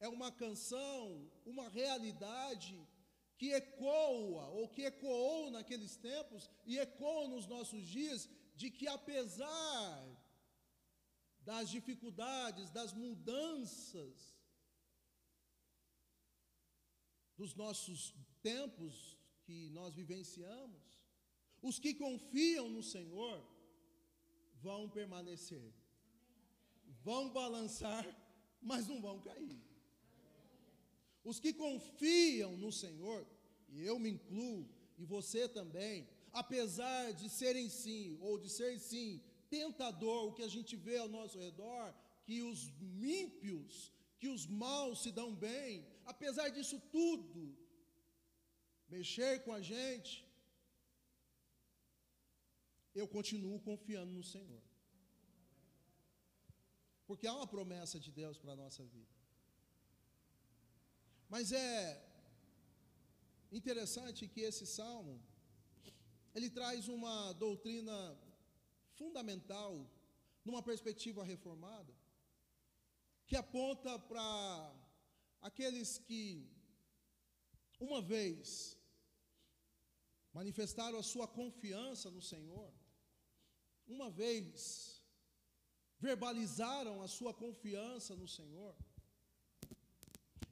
é 0.00 0.08
uma 0.08 0.30
canção, 0.32 1.30
uma 1.44 1.68
realidade 1.68 2.76
que 3.38 3.52
ecoa, 3.52 4.46
ou 4.48 4.68
que 4.68 4.82
ecoou 4.82 5.50
naqueles 5.50 5.96
tempos 5.96 6.50
e 6.64 6.78
ecoa 6.78 7.28
nos 7.28 7.46
nossos 7.46 7.86
dias, 7.86 8.28
de 8.54 8.70
que 8.70 8.88
apesar 8.88 10.26
das 11.40 11.70
dificuldades, 11.70 12.70
das 12.70 12.92
mudanças 12.92 14.34
dos 17.36 17.54
nossos 17.54 18.14
tempos 18.42 19.16
que 19.44 19.70
nós 19.70 19.94
vivenciamos, 19.94 20.82
os 21.62 21.78
que 21.78 21.94
confiam 21.94 22.68
no 22.68 22.82
Senhor 22.82 23.46
vão 24.54 24.88
permanecer 24.88 25.72
vão 27.06 27.22
balançar, 27.40 28.04
mas 28.70 28.88
não 28.90 28.98
vão 29.06 29.16
cair. 29.28 29.60
Os 31.30 31.38
que 31.42 31.52
confiam 31.64 32.52
no 32.64 32.72
Senhor, 32.82 33.20
e 33.74 33.78
eu 33.90 33.96
me 34.04 34.10
incluo, 34.16 34.68
e 35.00 35.04
você 35.14 35.42
também, 35.58 35.94
apesar 36.42 37.12
de 37.20 37.28
serem 37.40 37.68
sim, 37.82 38.18
ou 38.26 38.32
de 38.44 38.50
ser 38.58 38.72
sim, 38.90 39.08
tentador 39.56 40.20
o 40.24 40.34
que 40.36 40.44
a 40.48 40.52
gente 40.56 40.74
vê 40.86 40.96
ao 40.98 41.14
nosso 41.18 41.38
redor, 41.46 41.86
que 42.26 42.42
os 42.50 42.60
ímpios, 43.22 43.92
que 44.18 44.28
os 44.36 44.44
maus 44.62 45.02
se 45.04 45.12
dão 45.20 45.30
bem, 45.48 45.86
apesar 46.12 46.48
disso 46.48 46.78
tudo, 46.98 47.42
mexer 48.88 49.44
com 49.44 49.52
a 49.52 49.62
gente, 49.72 50.12
eu 53.00 53.06
continuo 53.16 53.60
confiando 53.70 54.12
no 54.18 54.24
Senhor. 54.34 54.65
Porque 57.06 57.26
há 57.26 57.34
uma 57.34 57.46
promessa 57.46 57.98
de 58.00 58.10
Deus 58.10 58.36
para 58.38 58.52
a 58.52 58.56
nossa 58.56 58.84
vida. 58.84 59.14
Mas 61.28 61.52
é 61.52 62.02
interessante 63.50 64.28
que 64.28 64.40
esse 64.40 64.66
salmo 64.66 65.20
ele 66.34 66.50
traz 66.50 66.88
uma 66.88 67.32
doutrina 67.32 67.96
fundamental 68.94 69.88
numa 70.44 70.62
perspectiva 70.62 71.24
reformada 71.24 71.92
que 73.26 73.36
aponta 73.36 73.98
para 73.98 74.74
aqueles 75.40 75.98
que 75.98 76.48
uma 77.80 78.00
vez 78.00 78.76
manifestaram 80.32 80.98
a 80.98 81.02
sua 81.02 81.26
confiança 81.26 82.10
no 82.10 82.22
Senhor, 82.22 82.72
uma 83.88 84.10
vez 84.10 84.95
verbalizaram 85.98 87.02
a 87.02 87.08
sua 87.08 87.32
confiança 87.32 88.14
no 88.14 88.28
Senhor. 88.28 88.74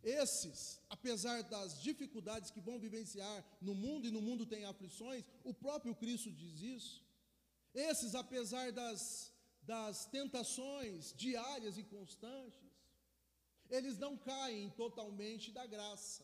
Esses, 0.03 0.81
apesar 0.91 1.43
das 1.45 1.81
dificuldades 1.83 2.51
que 2.51 2.61
vão 2.61 2.79
vivenciar 2.79 3.45
no 3.61 3.75
mundo, 3.75 4.07
e 4.07 4.11
no 4.11 4.21
mundo 4.21 4.45
tem 4.45 4.65
aflições, 4.65 5.25
o 5.43 5.55
próprio 5.55 5.95
Cristo 5.95 6.31
diz 6.31 6.61
isso. 6.61 7.05
Esses, 7.75 8.15
apesar 8.15 8.71
das, 8.71 9.33
das 9.63 10.05
tentações 10.07 11.15
diárias 11.17 11.79
e 11.79 11.85
constantes, 11.85 12.63
eles 13.71 13.99
não 13.99 14.17
caem 14.17 14.69
totalmente 14.71 15.51
da 15.51 15.67
graça. 15.67 16.23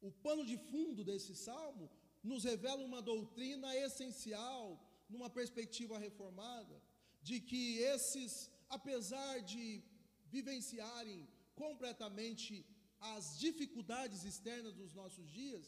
O 0.00 0.10
pano 0.10 0.44
de 0.44 0.56
fundo 0.56 1.04
desse 1.04 1.34
salmo 1.34 1.90
nos 2.22 2.44
revela 2.44 2.84
uma 2.84 3.02
doutrina 3.02 3.76
essencial, 3.76 4.80
numa 5.08 5.28
perspectiva 5.28 5.98
reformada, 5.98 6.80
de 7.22 7.40
que 7.40 7.78
esses, 7.78 8.50
apesar 8.68 9.40
de 9.40 9.82
vivenciarem 10.26 11.28
completamente 11.54 12.66
as 13.14 13.38
dificuldades 13.38 14.24
externas 14.24 14.74
dos 14.74 14.92
nossos 14.94 15.30
dias, 15.30 15.64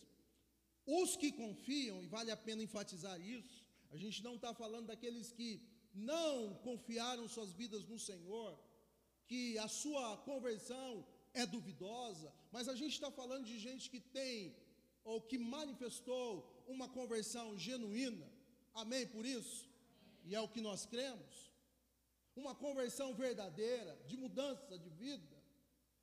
os 0.87 1.17
que 1.17 1.31
confiam, 1.33 2.03
e 2.03 2.07
vale 2.07 2.31
a 2.31 2.37
pena 2.37 2.63
enfatizar 2.63 3.21
isso, 3.21 3.65
a 3.91 3.97
gente 3.97 4.23
não 4.23 4.35
está 4.37 4.53
falando 4.53 4.87
daqueles 4.89 5.31
que 5.33 5.51
não 5.95 6.55
confiaram 6.69 7.29
suas 7.29 7.53
vidas 7.53 7.85
no 7.87 7.99
Senhor, 7.99 8.59
que 9.27 9.57
a 9.59 9.69
sua 9.69 10.17
conversão 10.19 11.07
é 11.33 11.47
duvidosa, 11.47 12.33
mas 12.53 12.69
a 12.69 12.75
gente 12.75 12.95
está 12.95 13.11
falando 13.11 13.47
de 13.47 13.59
gente 13.59 13.89
que 13.91 14.01
tem 14.01 14.55
ou 15.05 15.21
que 15.21 15.39
manifestou 15.39 16.27
uma 16.67 16.89
conversão 16.89 17.59
genuína, 17.59 18.29
amém 18.75 19.07
por 19.07 19.25
isso? 19.25 19.69
E 20.25 20.35
é 20.35 20.40
o 20.40 20.49
que 20.49 20.61
nós 20.61 20.87
cremos 20.87 21.54
uma 22.37 22.54
conversão 22.54 23.14
verdadeira, 23.14 23.97
de 24.07 24.16
mudança 24.16 24.78
de 24.78 24.90
vida, 24.90 25.37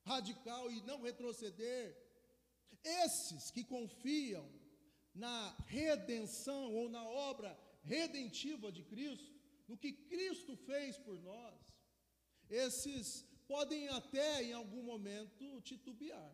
radical 0.03 0.71
e 0.71 0.81
não 0.81 1.01
retroceder. 1.01 1.97
Esses 2.83 3.51
que 3.51 3.63
confiam 3.63 4.49
na 5.13 5.55
redenção 5.67 6.73
ou 6.73 6.89
na 6.89 7.03
obra 7.03 7.57
redentiva 7.83 8.71
de 8.71 8.83
Cristo, 8.83 9.31
no 9.67 9.77
que 9.77 9.91
Cristo 9.91 10.55
fez 10.55 10.97
por 10.97 11.19
nós, 11.21 11.59
esses 12.49 13.25
podem 13.47 13.89
até 13.89 14.43
em 14.43 14.53
algum 14.53 14.83
momento 14.83 15.61
titubear. 15.61 16.33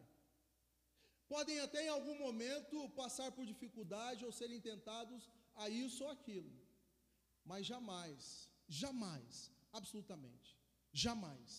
Podem 1.28 1.60
até 1.60 1.86
em 1.86 1.90
algum 1.90 2.18
momento 2.18 2.90
passar 2.92 3.32
por 3.32 3.46
dificuldade 3.46 4.24
ou 4.24 4.32
serem 4.32 4.62
tentados 4.62 5.30
a 5.56 5.68
isso 5.68 6.04
ou 6.04 6.12
aquilo. 6.12 6.67
Mas 7.52 7.66
jamais, 7.72 8.50
jamais 8.68 9.52
absolutamente, 9.80 10.50
jamais 10.92 11.52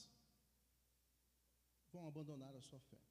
vão 1.92 2.06
abandonar 2.06 2.54
a 2.54 2.62
sua 2.68 2.80
fé. 2.90 3.02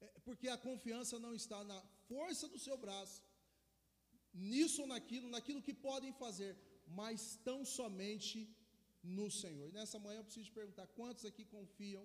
É 0.00 0.20
porque 0.26 0.48
a 0.48 0.58
confiança 0.68 1.18
não 1.24 1.34
está 1.34 1.62
na 1.72 1.80
força 2.08 2.46
do 2.48 2.58
seu 2.66 2.76
braço, 2.84 3.22
nisso 4.32 4.82
ou 4.82 4.88
naquilo, 4.94 5.28
naquilo 5.36 5.62
que 5.66 5.74
podem 5.88 6.12
fazer, 6.12 6.56
mas 7.00 7.36
tão 7.48 7.64
somente 7.64 8.38
no 9.02 9.30
Senhor. 9.30 9.68
E 9.68 9.76
nessa 9.78 9.98
manhã 9.98 10.18
eu 10.18 10.24
preciso 10.24 10.48
te 10.50 10.58
perguntar: 10.60 10.86
quantos 10.98 11.24
aqui 11.24 11.44
confiam 11.44 12.04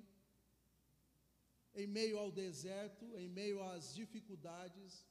em 1.82 1.88
meio 1.88 2.18
ao 2.20 2.32
deserto, 2.32 3.06
em 3.18 3.28
meio 3.28 3.64
às 3.64 3.94
dificuldades, 3.94 5.06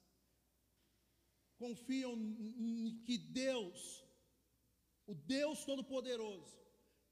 confiam 1.63 2.13
em 2.15 3.01
que 3.07 3.17
Deus 3.43 4.03
o 5.13 5.15
Deus 5.15 5.65
Todo-Poderoso, 5.69 6.59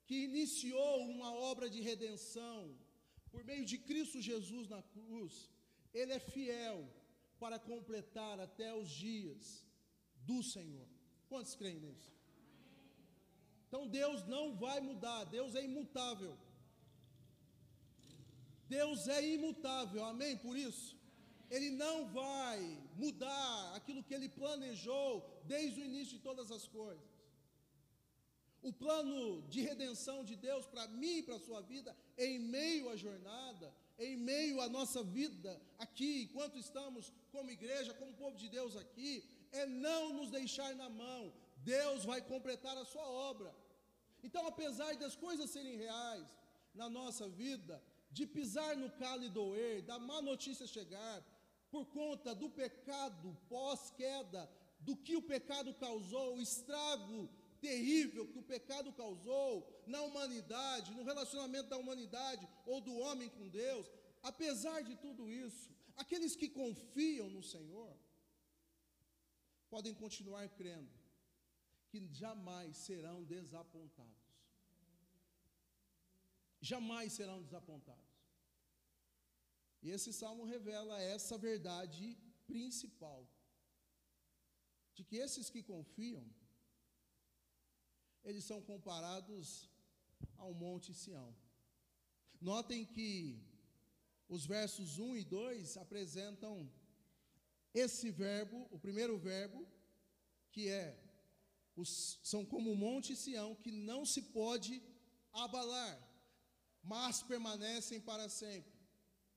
que 0.07 0.17
iniciou 0.29 0.95
uma 1.15 1.31
obra 1.51 1.69
de 1.75 1.81
redenção 1.81 2.61
por 3.31 3.43
meio 3.51 3.65
de 3.71 3.77
Cristo 3.89 4.21
Jesus 4.21 4.69
na 4.75 4.83
cruz, 4.95 5.35
Ele 5.93 6.13
é 6.13 6.19
fiel 6.19 6.79
para 7.39 7.59
completar 7.59 8.37
até 8.47 8.69
os 8.75 8.89
dias 8.91 9.65
do 10.31 10.43
Senhor. 10.43 10.89
Quantos 11.29 11.55
creem 11.55 11.81
nisso? 11.81 12.11
Então 13.67 13.83
Deus 14.01 14.27
não 14.35 14.45
vai 14.65 14.79
mudar, 14.81 15.25
Deus 15.25 15.55
é 15.55 15.63
imutável. 15.71 16.37
Deus 18.69 19.09
é 19.09 19.21
imutável, 19.37 20.05
amém? 20.05 20.37
Por 20.37 20.57
isso, 20.57 21.00
Ele 21.51 21.71
não 21.71 22.07
vai 22.07 22.59
mudar 22.97 23.75
aquilo 23.75 24.05
que 24.05 24.15
Ele 24.15 24.29
planejou 24.29 25.11
desde 25.45 25.81
o 25.81 25.85
início 25.85 26.17
de 26.17 26.23
todas 26.23 26.51
as 26.53 26.67
coisas. 26.67 27.11
O 28.63 28.73
plano 28.73 29.43
de 29.49 29.61
redenção 29.63 30.23
de 30.23 30.37
Deus 30.37 30.67
para 30.67 30.87
mim 30.87 31.19
e 31.19 31.23
para 31.23 31.37
a 31.37 31.41
sua 31.41 31.61
vida, 31.63 31.97
em 32.17 32.39
meio 32.39 32.91
à 32.91 32.97
jornada, 32.97 33.75
em 33.99 34.17
meio 34.17 34.61
à 34.61 34.69
nossa 34.69 35.03
vida 35.03 35.61
aqui, 35.79 36.23
enquanto 36.25 36.59
estamos 36.59 37.13
como 37.33 37.51
igreja, 37.51 37.95
como 37.95 38.15
povo 38.15 38.37
de 38.37 38.49
Deus 38.49 38.77
aqui, 38.77 39.25
é 39.51 39.67
não 39.67 40.13
nos 40.13 40.31
deixar 40.31 40.75
na 40.77 40.89
mão. 40.89 41.33
Deus 41.59 42.05
vai 42.05 42.21
completar 42.23 42.77
a 42.77 42.85
sua 42.85 43.07
obra. 43.31 43.55
Então, 44.23 44.47
apesar 44.47 44.95
das 44.97 45.17
coisas 45.17 45.51
serem 45.51 45.77
reais 45.77 46.29
na 46.75 46.89
nossa 46.89 47.29
vida, 47.29 47.83
de 48.11 48.27
pisar 48.27 48.77
no 48.77 48.91
calo 48.91 49.25
e 49.25 49.29
doer, 49.29 49.83
da 49.83 49.99
má 49.99 50.21
notícia 50.21 50.67
chegar, 50.67 51.23
por 51.71 51.87
conta 51.87 52.35
do 52.35 52.49
pecado 52.51 53.37
pós-queda, 53.49 54.51
do 54.81 54.97
que 54.97 55.17
o 55.17 55.23
pecado 55.23 55.73
causou, 55.75 56.37
o 56.37 56.41
estrago 56.41 57.29
terrível 57.61 58.27
que 58.27 58.39
o 58.39 58.43
pecado 58.43 58.93
causou 58.93 59.85
na 59.87 60.01
humanidade, 60.03 60.93
no 60.93 61.05
relacionamento 61.05 61.69
da 61.69 61.77
humanidade 61.77 62.49
ou 62.67 62.81
do 62.81 62.95
homem 62.97 63.29
com 63.29 63.49
Deus, 63.49 63.87
apesar 64.23 64.83
de 64.83 64.97
tudo 64.97 65.31
isso, 65.31 65.71
aqueles 65.97 66.35
que 66.35 66.49
confiam 66.49 67.29
no 67.29 67.43
Senhor 67.43 67.95
podem 69.69 69.95
continuar 69.95 70.49
crendo 70.49 70.91
que 71.89 72.07
jamais 72.13 72.77
serão 72.77 73.23
desapontados. 73.25 74.31
Jamais 76.61 77.13
serão 77.13 77.43
desapontados. 77.43 78.10
E 79.83 79.91
esse 79.91 80.13
salmo 80.13 80.45
revela 80.45 81.01
essa 81.01 81.37
verdade 81.39 82.17
principal: 82.47 83.27
de 84.95 85.05
que 85.05 85.17
esses 85.17 85.49
que 85.49 85.63
confiam 85.63 86.25
eles 88.23 88.45
são 88.45 88.61
comparados 88.61 89.69
ao 90.37 90.53
Monte 90.53 90.93
Sião. 90.95 91.35
Notem 92.41 92.85
que 92.85 93.43
os 94.29 94.47
versos 94.47 94.99
1 94.99 95.17
e 95.17 95.25
2 95.25 95.77
apresentam 95.77 96.71
esse 97.73 98.11
verbo, 98.11 98.67
o 98.71 98.79
primeiro 98.79 99.19
verbo, 99.19 99.67
que 100.53 100.69
é 100.69 100.99
os, 101.77 102.21
são 102.23 102.45
como 102.45 102.73
o 102.73 102.77
Monte 102.77 103.15
Sião, 103.17 103.55
que 103.55 103.71
não 103.71 104.05
se 104.05 104.23
pode 104.23 104.83
abalar, 105.33 105.97
mas 106.83 107.23
permanecem 107.23 108.01
para 108.01 108.29
sempre. 108.29 108.80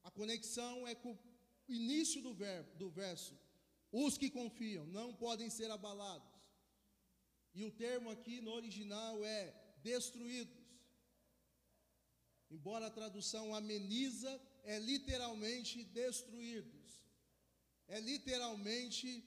A 0.04 0.12
conexão 0.12 0.88
é 0.88 0.96
com 0.96 1.14
o 1.14 1.20
início 1.68 2.22
do, 2.22 2.34
verbo, 2.34 2.76
do 2.76 2.90
verso. 2.90 3.38
Os 3.92 4.18
que 4.18 4.30
confiam 4.30 4.86
não 4.88 5.14
podem 5.14 5.50
ser 5.50 5.70
abalados. 5.72 6.34
E 7.54 7.64
o 7.64 7.72
termo 7.72 8.10
aqui 8.10 8.42
no 8.42 8.52
original 8.52 9.24
é 9.24 9.54
destruídos. 9.84 10.64
Embora 12.50 12.88
a 12.88 12.92
tradução 12.92 13.54
ameniza, 13.56 14.42
é 14.64 14.80
literalmente 14.80 15.84
destruídos. 15.86 16.84
É 17.88 18.00
literalmente 18.00 19.24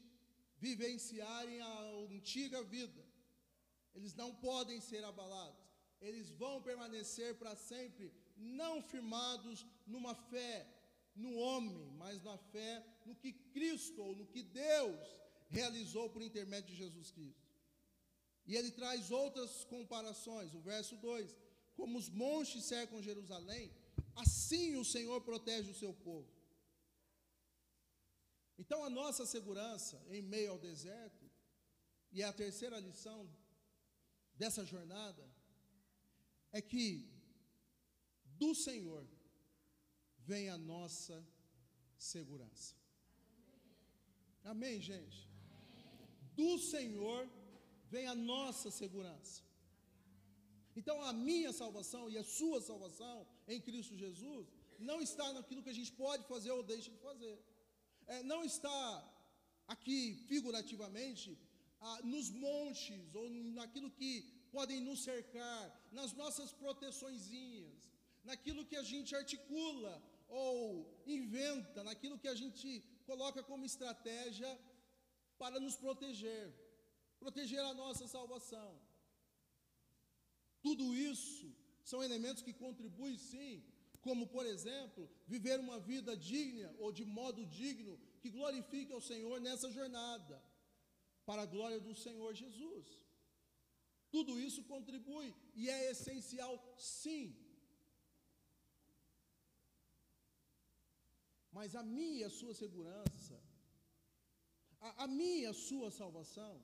vivenciarem 0.58 1.60
a 1.60 1.80
antiga 2.10 2.62
vida. 2.62 3.04
Eles 3.94 4.14
não 4.14 4.34
podem 4.34 4.80
ser 4.80 5.04
abalados. 5.04 5.66
Eles 6.00 6.30
vão 6.30 6.62
permanecer 6.62 7.34
para 7.36 7.56
sempre, 7.56 8.12
não 8.36 8.82
firmados 8.82 9.66
numa 9.86 10.14
fé 10.14 10.66
no 11.14 11.34
homem, 11.36 11.90
mas 11.92 12.22
na 12.22 12.36
fé 12.36 12.84
no 13.06 13.14
que 13.14 13.32
Cristo 13.32 14.02
ou 14.02 14.14
no 14.14 14.26
que 14.26 14.42
Deus 14.42 15.00
realizou 15.48 16.10
por 16.10 16.22
intermédio 16.22 16.70
de 16.70 16.76
Jesus 16.76 17.10
Cristo. 17.10 17.46
E 18.46 18.54
ele 18.54 18.70
traz 18.70 19.10
outras 19.10 19.64
comparações. 19.64 20.54
O 20.54 20.60
verso 20.60 20.96
2: 20.96 21.34
Como 21.74 21.98
os 21.98 22.08
montes 22.08 22.64
cercam 22.64 23.02
Jerusalém, 23.02 23.72
assim 24.14 24.76
o 24.76 24.84
Senhor 24.84 25.20
protege 25.22 25.70
o 25.70 25.74
seu 25.74 25.92
povo. 25.92 26.30
Então, 28.58 28.84
a 28.84 28.90
nossa 28.90 29.26
segurança 29.26 30.02
em 30.08 30.22
meio 30.22 30.52
ao 30.52 30.58
deserto, 30.58 31.30
e 32.10 32.22
é 32.22 32.24
a 32.24 32.32
terceira 32.32 32.78
lição 32.78 33.28
dessa 34.34 34.64
jornada, 34.64 35.28
é 36.56 36.60
que 36.72 36.86
do 38.42 38.50
Senhor 38.66 39.02
vem 40.30 40.44
a 40.56 40.58
nossa 40.72 41.16
segurança. 42.10 42.74
Amém, 44.52 44.76
gente? 44.90 45.18
Do 46.40 46.52
Senhor 46.58 47.20
vem 47.94 48.06
a 48.14 48.14
nossa 48.14 48.70
segurança. 48.70 49.42
Então, 50.78 50.96
a 51.10 51.12
minha 51.28 51.52
salvação 51.60 52.04
e 52.12 52.16
a 52.22 52.24
sua 52.38 52.60
salvação 52.70 53.16
em 53.52 53.60
Cristo 53.68 54.02
Jesus 54.04 54.46
não 54.88 54.98
está 55.08 55.26
naquilo 55.32 55.62
que 55.64 55.74
a 55.74 55.78
gente 55.80 55.92
pode 56.04 56.24
fazer 56.32 56.50
ou 56.56 56.62
deixa 56.62 56.90
de 56.90 57.00
fazer. 57.08 57.36
É, 58.06 58.22
não 58.32 58.40
está 58.44 58.78
aqui 59.74 60.00
figurativamente 60.30 61.38
ah, 61.80 62.00
nos 62.12 62.28
montes 62.30 63.14
ou 63.14 63.28
naquilo 63.60 63.90
que 63.90 64.12
podem 64.56 64.80
nos 64.80 65.00
cercar, 65.08 65.62
nas 65.98 66.12
nossas 66.20 66.50
proteçõezinhas, 66.62 67.80
naquilo 68.30 68.66
que 68.70 68.76
a 68.82 68.86
gente 68.92 69.14
articula 69.22 69.94
ou 70.44 70.60
inventa, 71.18 71.82
naquilo 71.88 72.18
que 72.22 72.30
a 72.34 72.38
gente 72.42 72.68
coloca 73.10 73.42
como 73.50 73.70
estratégia 73.72 74.52
para 75.42 75.58
nos 75.64 75.76
proteger 75.84 76.46
proteger 77.18 77.60
a 77.60 77.74
nossa 77.74 78.06
salvação. 78.06 78.70
Tudo 80.62 80.94
isso 80.94 81.46
são 81.84 82.02
elementos 82.02 82.42
que 82.42 82.52
contribuem 82.52 83.16
sim, 83.16 83.64
como 84.00 84.26
por 84.26 84.44
exemplo, 84.46 85.08
viver 85.26 85.58
uma 85.58 85.78
vida 85.78 86.16
digna 86.16 86.74
ou 86.78 86.92
de 86.92 87.04
modo 87.04 87.44
digno 87.46 87.98
que 88.20 88.30
glorifique 88.30 88.92
ao 88.92 89.00
Senhor 89.00 89.40
nessa 89.40 89.70
jornada, 89.70 90.42
para 91.24 91.42
a 91.42 91.46
glória 91.46 91.80
do 91.80 91.94
Senhor 91.94 92.32
Jesus. 92.34 93.05
Tudo 94.10 94.38
isso 94.40 94.62
contribui 94.64 95.34
e 95.54 95.68
é 95.68 95.90
essencial 95.90 96.54
sim. 96.78 97.34
Mas 101.56 101.74
a 101.74 101.82
minha 101.82 102.20
e 102.20 102.24
a 102.24 102.30
sua 102.30 102.54
segurança, 102.54 103.36
a, 104.80 105.04
a 105.04 105.06
minha 105.06 105.42
e 105.42 105.46
a 105.46 105.54
sua 105.54 105.90
salvação, 105.90 106.54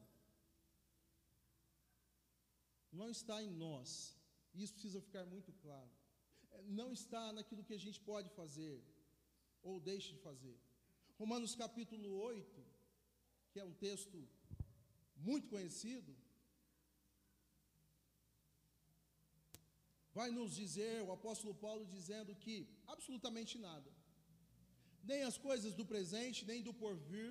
não 2.92 3.10
está 3.10 3.42
em 3.42 3.50
nós. 3.50 4.14
Isso 4.54 4.74
precisa 4.74 5.00
ficar 5.00 5.24
muito 5.24 5.52
claro. 5.64 5.90
É, 6.50 6.62
não 6.62 6.92
está 6.92 7.32
naquilo 7.32 7.64
que 7.64 7.72
a 7.72 7.78
gente 7.78 7.98
pode 8.00 8.28
fazer 8.30 8.82
ou 9.62 9.80
deixe 9.80 10.12
de 10.12 10.18
fazer. 10.18 10.58
Romanos 11.18 11.54
capítulo 11.54 12.08
8, 12.18 12.64
que 13.50 13.60
é 13.60 13.64
um 13.64 13.72
texto 13.72 14.28
muito 15.16 15.48
conhecido, 15.48 16.14
vai 20.14 20.30
nos 20.30 20.54
dizer, 20.62 21.02
o 21.02 21.12
apóstolo 21.12 21.54
Paulo 21.54 21.84
dizendo 21.86 22.34
que 22.34 22.56
absolutamente 22.86 23.54
nada, 23.58 23.90
nem 25.10 25.22
as 25.22 25.36
coisas 25.46 25.74
do 25.74 25.84
presente, 25.92 26.44
nem 26.44 26.62
do 26.62 26.74
porvir, 26.82 27.30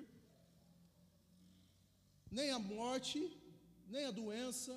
nem 2.30 2.50
a 2.50 2.58
morte, 2.58 3.20
nem 3.94 4.04
a 4.06 4.10
doença, 4.10 4.74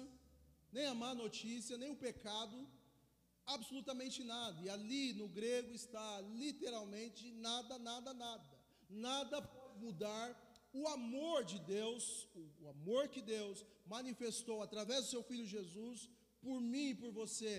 nem 0.72 0.86
a 0.88 0.96
má 1.02 1.12
notícia, 1.24 1.78
nem 1.78 1.89
o 1.89 2.02
pecado, 2.08 2.58
absolutamente 3.46 4.24
nada. 4.24 4.62
E 4.62 4.70
ali 4.70 5.13
no 5.13 5.28
grego 5.28 5.74
está 5.74 6.22
literalmente 6.22 7.32
nada, 7.32 7.78
nada, 7.80 8.13
nada. 8.13 8.60
Nada 8.89 9.41
pode 9.41 9.80
mudar 9.80 10.28
o 10.74 10.88
amor 10.89 11.46
de 11.46 11.58
Deus, 11.60 12.28
o 12.62 12.68
amor 12.68 13.08
que 13.08 13.22
Deus 13.22 13.65
manifestou 13.86 14.62
através 14.62 15.06
do 15.06 15.12
seu 15.12 15.24
filho 15.24 15.46
Jesus 15.46 16.10
por 16.41 16.60
mim 16.60 16.89
e 16.89 16.96
por 16.96 17.12
você, 17.12 17.56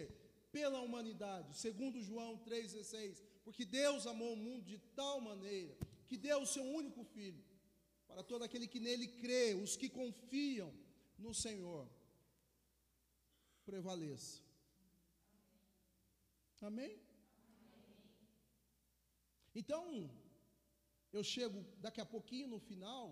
pela 0.56 0.80
humanidade, 0.86 1.48
segundo 1.64 2.04
João 2.08 2.32
3:16, 2.38 3.22
porque 3.44 3.64
Deus 3.80 4.06
amou 4.12 4.32
o 4.34 4.42
mundo 4.46 4.64
de 4.72 4.78
tal 5.00 5.16
maneira 5.20 5.74
que 6.08 6.16
deu 6.16 6.38
o 6.42 6.50
seu 6.54 6.64
único 6.80 7.02
filho 7.14 7.42
para 8.08 8.22
todo 8.30 8.44
aquele 8.46 8.66
que 8.72 8.80
nele 8.86 9.08
crê, 9.22 9.44
os 9.64 9.72
que 9.80 9.88
confiam 10.00 10.70
no 11.24 11.32
Senhor 11.44 11.84
prevaleça. 13.70 14.34
Amém? 16.70 16.94
Então, 19.60 19.84
Eu 21.16 21.22
chego 21.24 21.58
daqui 21.84 22.00
a 22.02 22.12
pouquinho 22.14 22.48
no 22.54 22.58
final, 22.68 23.04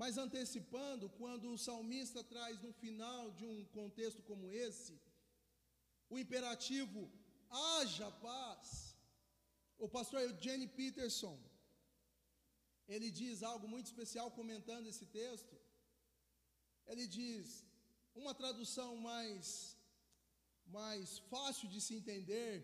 mas 0.00 0.18
antecipando, 0.24 1.06
quando 1.20 1.46
o 1.50 1.58
salmista 1.58 2.20
traz 2.32 2.60
no 2.64 2.72
final 2.82 3.22
de 3.38 3.44
um 3.52 3.64
contexto 3.78 4.22
como 4.28 4.52
esse, 4.52 4.94
o 6.08 6.18
imperativo 6.18 7.00
haja 7.50 8.10
paz. 8.28 8.96
O 9.78 9.88
pastor 9.88 10.20
Eugene 10.22 10.66
Peterson, 10.66 11.36
ele 12.94 13.10
diz 13.10 13.42
algo 13.42 13.66
muito 13.68 13.86
especial 13.86 14.30
comentando 14.30 14.86
esse 14.92 15.06
texto. 15.06 15.56
Ele 16.86 17.06
diz: 17.06 17.64
uma 18.14 18.34
tradução 18.34 18.90
mais 18.96 19.76
mais 20.78 21.18
fácil 21.32 21.68
de 21.68 21.80
se 21.80 21.94
entender 21.94 22.54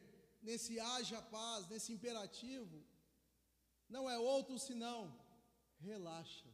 nesse 0.43 0.79
haja 0.81 1.21
paz, 1.23 1.69
nesse 1.69 1.93
imperativo, 1.93 2.85
não 3.89 4.11
é 4.11 4.19
outro 4.19 4.59
senão 4.59 5.01
relaxa. 5.79 6.51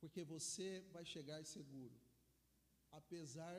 Porque 0.00 0.24
você 0.24 0.84
vai 0.92 1.04
chegar 1.04 1.44
seguro, 1.44 1.96
apesar 2.90 3.56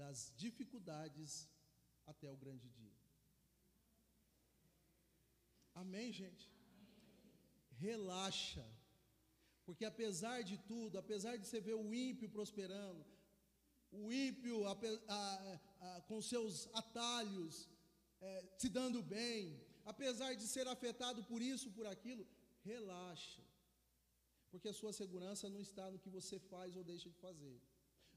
das 0.00 0.18
dificuldades 0.44 1.30
até 2.12 2.28
o 2.34 2.40
grande 2.42 2.68
dia. 2.80 2.98
Amém, 5.82 6.08
gente? 6.20 6.46
Relaxa. 7.86 8.66
Porque 9.66 9.84
apesar 9.92 10.38
de 10.50 10.56
tudo, 10.70 10.98
apesar 10.98 11.36
de 11.36 11.46
você 11.46 11.60
ver 11.68 11.76
o 11.84 11.94
ímpio 12.08 12.28
prosperando, 12.36 13.02
o 14.02 14.12
ímpio 14.12 14.56
a, 14.66 14.74
a, 15.18 15.60
a, 15.86 16.00
com 16.08 16.20
seus 16.32 16.54
atalhos, 16.82 17.68
é, 18.20 18.30
se 18.58 18.68
dando 18.68 19.02
bem, 19.02 19.40
apesar 19.84 20.32
de 20.34 20.46
ser 20.54 20.66
afetado 20.68 21.22
por 21.24 21.40
isso, 21.42 21.70
por 21.78 21.86
aquilo, 21.86 22.26
relaxa, 22.72 23.42
porque 24.50 24.68
a 24.68 24.78
sua 24.80 24.92
segurança 24.92 25.48
não 25.48 25.60
está 25.68 25.90
no 25.90 25.98
que 25.98 26.10
você 26.18 26.38
faz 26.52 26.76
ou 26.76 26.84
deixa 26.92 27.08
de 27.08 27.18
fazer. 27.26 27.56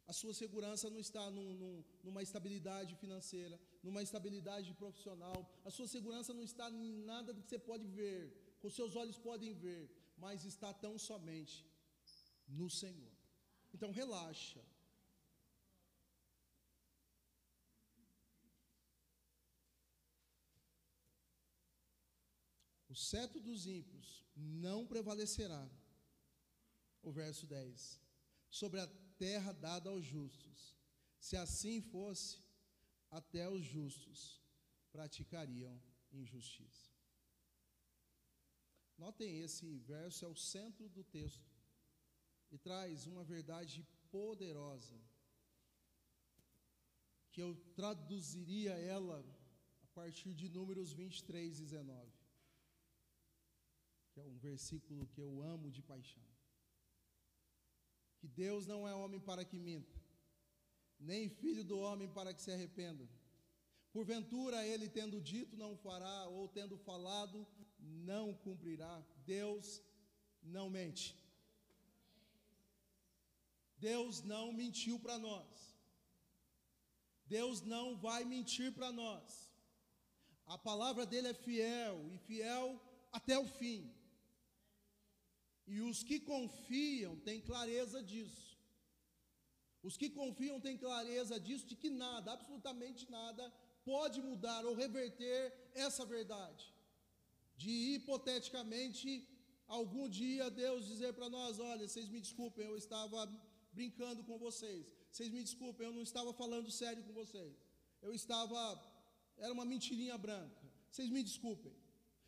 A 0.05 0.13
sua 0.13 0.33
segurança 0.33 0.89
não 0.89 0.99
está 0.99 1.29
num, 1.31 1.53
num, 1.53 1.83
numa 2.03 2.21
estabilidade 2.21 2.95
financeira, 2.95 3.59
numa 3.81 4.03
estabilidade 4.03 4.73
profissional. 4.73 5.49
A 5.63 5.71
sua 5.71 5.87
segurança 5.87 6.33
não 6.33 6.43
está 6.43 6.69
em 6.69 6.97
nada 7.05 7.33
que 7.33 7.41
você 7.41 7.57
pode 7.57 7.87
ver, 7.87 8.57
com 8.59 8.69
seus 8.69 8.95
olhos 8.95 9.17
podem 9.17 9.53
ver, 9.53 9.89
mas 10.17 10.43
está 10.43 10.73
tão 10.73 10.97
somente 10.97 11.65
no 12.47 12.69
Senhor. 12.69 13.11
Então 13.73 13.91
relaxa. 13.91 14.61
O 22.93 22.95
cetro 22.95 23.39
dos 23.41 23.65
ímpios 23.65 24.23
não 24.35 24.85
prevalecerá. 24.85 25.67
O 27.01 27.11
verso 27.11 27.47
10. 27.47 27.99
Sobre 28.51 28.79
a 28.79 28.87
terra 29.23 29.51
dada 29.67 29.89
aos 29.89 30.05
justos. 30.05 30.59
Se 31.27 31.36
assim 31.38 31.75
fosse, 31.93 32.31
até 33.19 33.43
os 33.55 33.63
justos 33.75 34.19
praticariam 34.91 35.75
injustiça. 36.12 36.91
Notem 38.97 39.39
esse 39.45 39.67
verso 39.93 40.25
é 40.25 40.27
o 40.27 40.41
centro 40.53 40.89
do 40.89 41.03
texto 41.17 41.51
e 42.51 42.57
traz 42.57 43.07
uma 43.12 43.23
verdade 43.23 43.77
poderosa 44.15 44.99
que 47.31 47.41
eu 47.45 47.51
traduziria 47.79 48.73
ela 48.95 49.17
a 49.86 49.88
partir 49.99 50.33
de 50.33 50.49
Números 50.49 50.91
23 50.91 51.59
e 51.59 51.63
19 51.63 52.23
que 54.12 54.19
é 54.19 54.23
um 54.23 54.38
versículo 54.38 55.07
que 55.07 55.19
eu 55.19 55.41
amo 55.41 55.71
de 55.71 55.81
paixão. 55.81 56.32
Que 58.23 58.27
Deus 58.29 58.65
não 58.65 58.88
é 58.88 58.95
homem 58.95 59.19
para 59.19 59.43
que 59.43 59.59
minta, 59.59 59.93
nem 60.97 61.27
filho 61.27 61.62
do 61.62 61.77
homem 61.77 62.07
para 62.07 62.33
que 62.33 62.41
se 62.41 62.53
arrependa. 62.53 63.05
Porventura 63.91 64.65
ele 64.65 64.88
tendo 64.88 65.19
dito 65.19 65.57
não 65.57 65.75
fará, 65.75 66.29
ou 66.29 66.47
tendo 66.47 66.77
falado 66.77 67.45
não 67.77 68.33
cumprirá. 68.33 69.03
Deus 69.25 69.81
não 70.41 70.69
mente. 70.69 71.17
Deus 73.77 74.23
não 74.23 74.53
mentiu 74.53 74.97
para 74.97 75.19
nós. 75.19 75.75
Deus 77.25 77.62
não 77.62 77.97
vai 77.97 78.23
mentir 78.23 78.71
para 78.71 78.89
nós. 78.89 79.51
A 80.45 80.57
palavra 80.57 81.05
dele 81.05 81.27
é 81.27 81.33
fiel 81.33 82.09
e 82.09 82.17
fiel 82.19 82.81
até 83.12 83.38
o 83.38 83.45
fim. 83.45 83.92
E 85.65 85.80
os 85.82 86.04
que 86.04 86.19
confiam 86.19 87.15
têm 87.17 87.39
clareza 87.41 88.02
disso. 88.04 88.58
Os 89.82 89.97
que 89.97 90.10
confiam 90.10 90.60
têm 90.60 90.78
clareza 90.78 91.39
disso, 91.39 91.65
de 91.65 91.76
que 91.76 91.89
nada, 91.89 92.34
absolutamente 92.34 93.10
nada, 93.10 93.52
pode 93.84 94.21
mudar 94.21 94.65
ou 94.65 94.73
reverter 94.73 95.54
essa 95.73 96.06
verdade. 96.06 96.73
De 97.58 97.71
hipoteticamente, 97.95 99.28
algum 99.67 100.08
dia 100.08 100.49
Deus 100.49 100.88
dizer 100.88 101.13
para 101.13 101.30
nós: 101.30 101.60
olha, 101.60 101.88
vocês 101.88 102.10
me 102.10 102.19
desculpem, 102.19 102.65
eu 102.65 102.78
estava 102.78 103.26
brincando 103.73 104.23
com 104.23 104.38
vocês. 104.38 104.86
Vocês 105.12 105.30
me 105.30 105.43
desculpem, 105.43 105.86
eu 105.88 105.93
não 105.93 106.02
estava 106.02 106.34
falando 106.34 106.71
sério 106.71 107.04
com 107.04 107.13
vocês. 107.13 107.54
Eu 108.02 108.13
estava, 108.13 108.60
era 109.38 109.54
uma 109.54 109.65
mentirinha 109.65 110.17
branca. 110.17 110.63
Vocês 110.89 111.10
me 111.10 111.21
desculpem. 111.23 111.73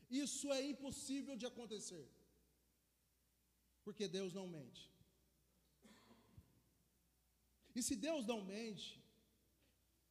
Isso 0.09 0.51
é 0.53 0.61
impossível 0.63 1.35
de 1.35 1.45
acontecer 1.45 2.05
porque 3.85 4.07
Deus 4.17 4.33
não 4.33 4.47
mente. 4.47 4.83
E 7.75 7.81
se 7.87 7.95
Deus 7.95 8.25
não 8.25 8.39
mente, 8.43 8.89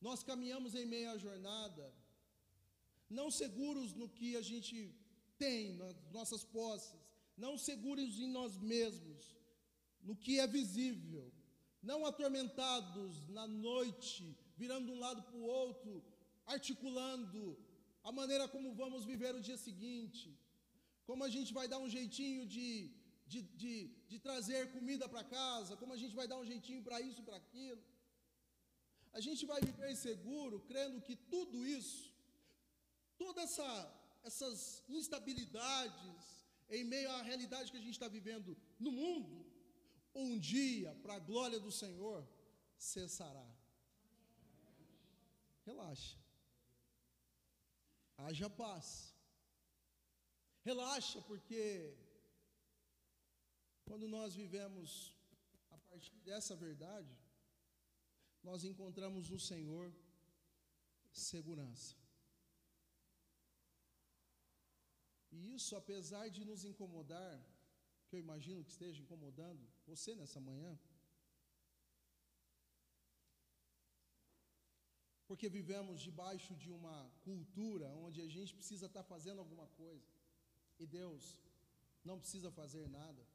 nós 0.00 0.22
caminhamos 0.22 0.74
em 0.74 0.86
meio 0.86 1.10
à 1.10 1.18
jornada, 1.18 1.84
não 3.18 3.30
seguros 3.30 3.92
no 4.00 4.08
que 4.08 4.36
a 4.36 4.42
gente 4.50 4.76
tem, 5.36 5.74
nas 5.82 5.96
nossas 6.16 6.44
posses, 6.44 7.00
não 7.44 7.58
seguros 7.58 8.18
em 8.24 8.30
nós 8.38 8.56
mesmos, 8.56 9.22
no 10.08 10.14
que 10.14 10.38
é 10.38 10.46
visível, 10.46 11.24
não 11.82 12.06
atormentados 12.06 13.28
na 13.28 13.46
noite, 13.46 14.36
virando 14.56 14.86
de 14.86 14.92
um 14.92 15.00
lado 15.00 15.22
para 15.22 15.36
o 15.36 15.48
outro, 15.62 16.04
articulando 16.46 17.58
a 18.04 18.12
maneira 18.12 18.46
como 18.46 18.74
vamos 18.74 19.04
viver 19.04 19.34
o 19.34 19.44
dia 19.48 19.56
seguinte, 19.56 20.38
como 21.06 21.24
a 21.24 21.30
gente 21.36 21.52
vai 21.58 21.66
dar 21.66 21.78
um 21.78 21.88
jeitinho 21.88 22.46
de 22.46 22.68
de, 23.26 23.40
de, 23.62 23.88
de 24.10 24.18
trazer 24.18 24.70
comida 24.72 25.08
para 25.08 25.24
casa, 25.24 25.76
como 25.76 25.92
a 25.94 26.00
gente 26.02 26.14
vai 26.14 26.26
dar 26.28 26.38
um 26.38 26.48
jeitinho 26.52 26.82
para 26.82 27.00
isso 27.00 27.20
e 27.20 27.26
para 27.28 27.36
aquilo. 27.36 27.82
A 29.12 29.20
gente 29.20 29.46
vai 29.46 29.60
viver 29.60 29.94
seguro, 29.96 30.60
crendo 30.70 31.00
que 31.00 31.16
tudo 31.16 31.66
isso, 31.66 32.12
todas 33.16 33.44
essa, 33.44 33.70
essas 34.24 34.82
instabilidades, 34.88 36.20
em 36.68 36.84
meio 36.84 37.10
à 37.10 37.22
realidade 37.22 37.70
que 37.70 37.76
a 37.76 37.86
gente 37.86 37.98
está 37.98 38.08
vivendo 38.08 38.56
no 38.78 38.90
mundo, 38.90 39.46
um 40.14 40.38
dia, 40.38 40.94
para 41.02 41.14
a 41.14 41.24
glória 41.30 41.58
do 41.58 41.72
Senhor, 41.72 42.26
cessará. 42.76 43.48
Relaxa. 45.64 46.18
Haja 48.16 48.48
paz. 48.50 49.14
Relaxa, 50.64 51.20
porque 51.22 51.94
quando 53.88 54.06
nós 54.08 54.34
vivemos 54.34 54.88
a 55.70 55.78
partir 55.88 56.16
dessa 56.28 56.54
verdade, 56.56 57.12
nós 58.42 58.64
encontramos 58.64 59.30
no 59.30 59.40
Senhor 59.50 59.92
segurança. 61.12 61.96
E 65.32 65.54
isso, 65.54 65.74
apesar 65.76 66.28
de 66.28 66.44
nos 66.44 66.64
incomodar, 66.64 67.34
que 68.06 68.16
eu 68.16 68.20
imagino 68.20 68.64
que 68.64 68.70
esteja 68.70 69.02
incomodando 69.02 69.62
você 69.86 70.14
nessa 70.14 70.40
manhã, 70.40 70.78
porque 75.26 75.48
vivemos 75.48 76.00
debaixo 76.00 76.54
de 76.54 76.70
uma 76.70 77.10
cultura 77.22 77.88
onde 78.06 78.20
a 78.20 78.28
gente 78.28 78.54
precisa 78.54 78.86
estar 78.86 79.02
fazendo 79.02 79.40
alguma 79.40 79.66
coisa 79.68 80.06
e 80.78 80.86
Deus 80.86 81.40
não 82.04 82.18
precisa 82.20 82.50
fazer 82.50 82.88
nada. 82.88 83.33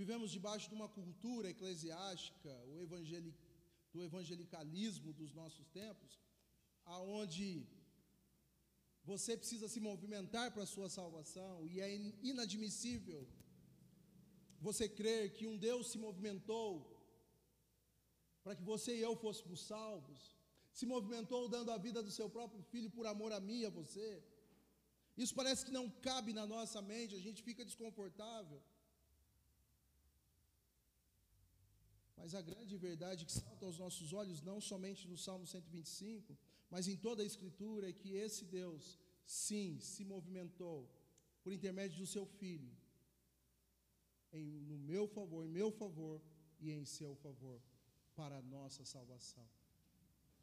Vivemos 0.00 0.30
debaixo 0.36 0.68
de 0.70 0.74
uma 0.74 0.88
cultura 0.88 1.50
eclesiástica, 1.50 2.52
o 2.72 2.86
do 3.92 4.02
evangelicalismo 4.08 5.12
dos 5.20 5.32
nossos 5.40 5.66
tempos, 5.80 6.20
aonde 6.84 7.66
você 9.10 9.32
precisa 9.40 9.68
se 9.68 9.80
movimentar 9.88 10.46
para 10.52 10.64
a 10.64 10.72
sua 10.74 10.88
salvação 10.98 11.54
e 11.66 11.80
é 11.80 11.88
inadmissível 12.30 13.22
você 14.66 14.86
crer 14.88 15.32
que 15.36 15.46
um 15.46 15.56
Deus 15.56 15.84
se 15.92 15.98
movimentou 16.06 16.68
para 18.42 18.56
que 18.58 18.64
você 18.72 18.90
e 18.96 19.04
eu 19.08 19.14
fôssemos 19.24 19.60
salvos, 19.72 20.20
se 20.78 20.86
movimentou 20.94 21.42
dando 21.48 21.70
a 21.72 21.78
vida 21.86 22.00
do 22.06 22.12
seu 22.18 22.28
próprio 22.36 22.62
filho 22.72 22.90
por 22.96 23.06
amor 23.06 23.32
a 23.32 23.40
mim 23.40 23.60
e 23.60 23.66
a 23.66 23.76
você. 23.80 24.08
Isso 25.16 25.34
parece 25.34 25.64
que 25.64 25.76
não 25.78 25.88
cabe 26.08 26.32
na 26.32 26.46
nossa 26.46 26.80
mente, 26.82 27.14
a 27.14 27.24
gente 27.26 27.42
fica 27.42 27.64
desconfortável. 27.64 28.60
Mas 32.16 32.34
a 32.34 32.40
grande 32.40 32.76
verdade 32.76 33.26
que 33.26 33.32
salta 33.32 33.66
aos 33.66 33.78
nossos 33.78 34.12
olhos, 34.12 34.40
não 34.40 34.60
somente 34.60 35.06
no 35.06 35.18
Salmo 35.18 35.46
125, 35.46 36.36
mas 36.70 36.88
em 36.88 36.96
toda 36.96 37.22
a 37.22 37.26
Escritura, 37.26 37.88
é 37.88 37.92
que 37.92 38.12
esse 38.14 38.44
Deus, 38.44 38.98
sim, 39.24 39.78
se 39.80 40.04
movimentou 40.04 40.90
por 41.42 41.52
intermédio 41.52 41.98
do 41.98 42.06
seu 42.06 42.26
Filho, 42.26 42.74
em, 44.32 44.60
no 44.62 44.78
meu 44.78 45.06
favor, 45.06 45.44
em 45.44 45.48
meu 45.48 45.70
favor 45.70 46.20
e 46.58 46.70
em 46.72 46.84
seu 46.84 47.14
favor, 47.16 47.60
para 48.14 48.38
a 48.38 48.42
nossa 48.42 48.84
salvação. 48.84 49.46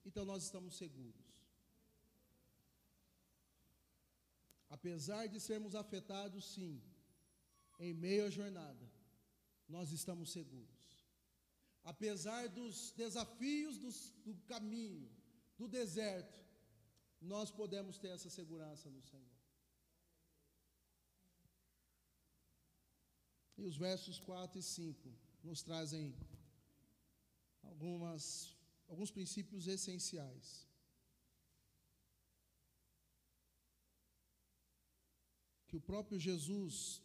Então 0.06 0.24
nós 0.26 0.44
estamos 0.44 0.76
seguros. 0.76 1.44
Apesar 4.70 5.28
de 5.28 5.40
sermos 5.40 5.76
afetados, 5.76 6.46
sim, 6.54 6.82
em 7.80 7.94
meio 7.94 8.26
à 8.26 8.30
jornada, 8.30 8.92
nós 9.68 9.92
estamos 9.92 10.32
seguros. 10.32 10.73
Apesar 11.84 12.48
dos 12.48 12.92
desafios 12.92 13.78
do 14.26 14.34
caminho, 14.48 15.10
do 15.58 15.68
deserto, 15.68 16.40
nós 17.22 17.52
podemos 17.52 17.98
ter 17.98 18.10
essa 18.10 18.30
segurança 18.30 18.90
no 18.90 19.02
Senhor. 19.02 19.34
E 23.58 23.64
os 23.66 23.78
versos 23.78 24.20
4 24.20 24.60
e 24.60 24.64
5 24.64 25.14
nos 25.44 25.62
trazem 25.62 26.16
algumas, 27.62 28.56
alguns 28.88 29.12
princípios 29.12 29.68
essenciais. 29.68 30.68
Que 35.68 35.78
o 35.78 35.82
próprio 35.82 36.20
Jesus 36.20 37.02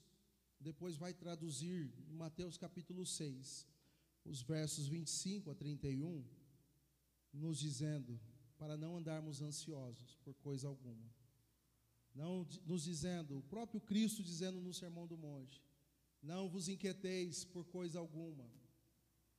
depois 0.61 0.97
vai 0.97 1.13
traduzir 1.15 1.93
em 2.09 2.15
Mateus 2.15 2.57
capítulo 2.57 3.05
6, 3.07 3.67
os 4.29 4.43
versos 4.43 4.87
25 4.87 5.51
a 5.51 5.55
31, 5.55 6.25
nos 7.33 7.59
dizendo 7.59 8.21
para 8.59 8.77
não 8.77 8.97
andarmos 8.97 9.41
ansiosos 9.41 10.17
por 10.25 10.35
coisa 10.35 10.69
alguma. 10.69 11.09
Não 12.15 12.47
nos 12.67 12.83
dizendo, 12.83 13.39
o 13.39 13.43
próprio 13.43 13.81
Cristo 13.81 14.23
dizendo 14.23 14.61
no 14.61 14.75
Sermão 14.75 15.07
do 15.07 15.17
Monte: 15.17 15.63
Não 16.23 16.49
vos 16.49 16.69
inquieteis 16.69 17.45
por 17.45 17.65
coisa 17.67 17.99
alguma, 17.99 18.51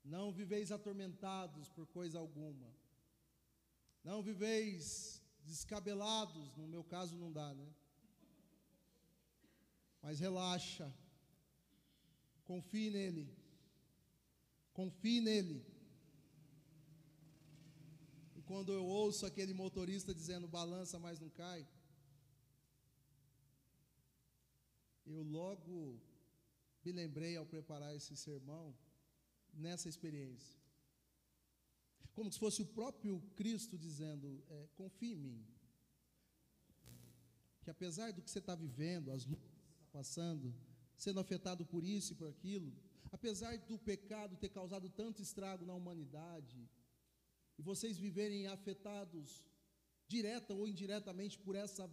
não 0.04 0.32
viveis 0.32 0.72
atormentados 0.72 1.70
por 1.70 1.86
coisa 1.88 2.18
alguma, 2.18 2.74
não 4.04 4.24
viveis 4.24 5.22
descabelados, 5.44 6.56
no 6.56 6.68
meu 6.68 6.84
caso 6.84 7.18
não 7.18 7.32
dá, 7.32 7.54
né? 7.54 7.68
Mas 10.02 10.20
relaxa, 10.20 10.94
confie 12.46 12.90
nele, 12.90 13.39
confie 14.80 15.20
nele 15.20 15.58
quando 18.50 18.72
eu 18.74 18.84
ouço 18.84 19.26
aquele 19.26 19.54
motorista 19.54 20.12
dizendo 20.20 20.48
balança, 20.48 20.98
mas 20.98 21.20
não 21.20 21.30
cai, 21.30 21.68
eu 25.06 25.22
logo 25.22 26.02
me 26.84 26.92
lembrei 26.94 27.36
ao 27.36 27.46
preparar 27.46 27.94
esse 27.96 28.16
sermão 28.16 28.66
nessa 29.54 29.88
experiência. 29.90 30.58
Como 32.14 32.32
se 32.32 32.40
fosse 32.40 32.62
o 32.62 32.72
próprio 32.80 33.22
Cristo 33.36 33.78
dizendo: 33.78 34.44
é, 34.50 34.68
confie 34.76 35.14
em 35.14 35.24
mim. 35.28 35.46
Que 37.62 37.70
apesar 37.70 38.12
do 38.14 38.22
que 38.22 38.32
você 38.32 38.40
está 38.40 38.56
vivendo, 38.56 39.12
as 39.12 39.26
lutas 39.26 39.52
que 39.52 39.68
está 39.68 39.90
passando, 39.92 40.56
sendo 40.96 41.20
afetado 41.20 41.66
por 41.66 41.84
isso 41.84 42.14
e 42.14 42.16
por 42.16 42.30
aquilo, 42.30 42.74
apesar 43.12 43.58
do 43.58 43.78
pecado 43.78 44.38
ter 44.38 44.50
causado 44.50 44.90
tanto 44.90 45.22
estrago 45.22 45.66
na 45.66 45.74
humanidade, 45.74 46.70
e 47.58 47.62
vocês 47.62 47.98
viverem 47.98 48.48
afetados 48.48 49.44
direta 50.08 50.54
ou 50.54 50.68
indiretamente 50.68 51.38
por 51.38 51.56
essa 51.56 51.90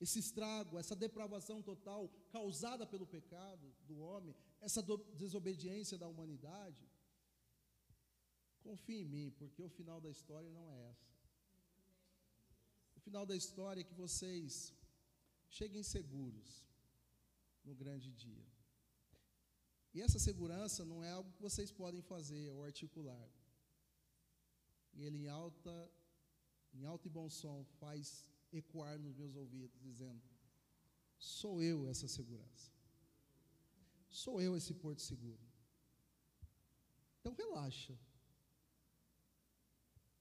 esse 0.00 0.20
estrago, 0.20 0.78
essa 0.78 0.94
depravação 0.94 1.60
total 1.60 2.08
causada 2.30 2.86
pelo 2.86 3.06
pecado 3.06 3.74
do 3.84 3.98
homem, 3.98 4.34
essa 4.60 4.80
desobediência 5.14 5.98
da 5.98 6.06
humanidade, 6.06 6.88
confie 8.62 9.00
em 9.00 9.04
mim, 9.04 9.30
porque 9.30 9.62
o 9.62 9.68
final 9.68 10.00
da 10.00 10.08
história 10.08 10.48
não 10.50 10.70
é 10.70 10.90
essa. 10.90 11.18
O 12.94 13.00
final 13.00 13.26
da 13.26 13.34
história 13.34 13.80
é 13.80 13.84
que 13.84 13.94
vocês 13.94 14.72
cheguem 15.48 15.82
seguros 15.82 16.64
no 17.64 17.74
grande 17.74 18.12
dia. 18.12 18.57
E 19.98 20.02
essa 20.06 20.18
segurança 20.28 20.84
não 20.90 21.02
é 21.02 21.10
algo 21.10 21.32
que 21.32 21.42
vocês 21.48 21.70
podem 21.82 22.02
fazer 22.10 22.44
ou 22.50 22.64
articular 22.64 23.28
e 24.98 25.04
ele 25.06 25.18
em 25.18 25.28
alta, 25.28 25.74
em 26.74 26.84
alto 26.84 27.06
e 27.06 27.10
bom 27.10 27.28
som 27.28 27.64
faz 27.80 28.28
ecoar 28.52 28.98
nos 28.98 29.14
meus 29.14 29.34
ouvidos, 29.36 29.80
dizendo: 29.80 30.22
Sou 31.16 31.62
eu 31.62 31.86
essa 31.88 32.08
segurança. 32.08 32.72
Sou 34.08 34.40
eu 34.40 34.56
esse 34.56 34.74
porto 34.74 35.02
seguro. 35.02 35.44
Então 37.20 37.32
relaxa. 37.32 37.96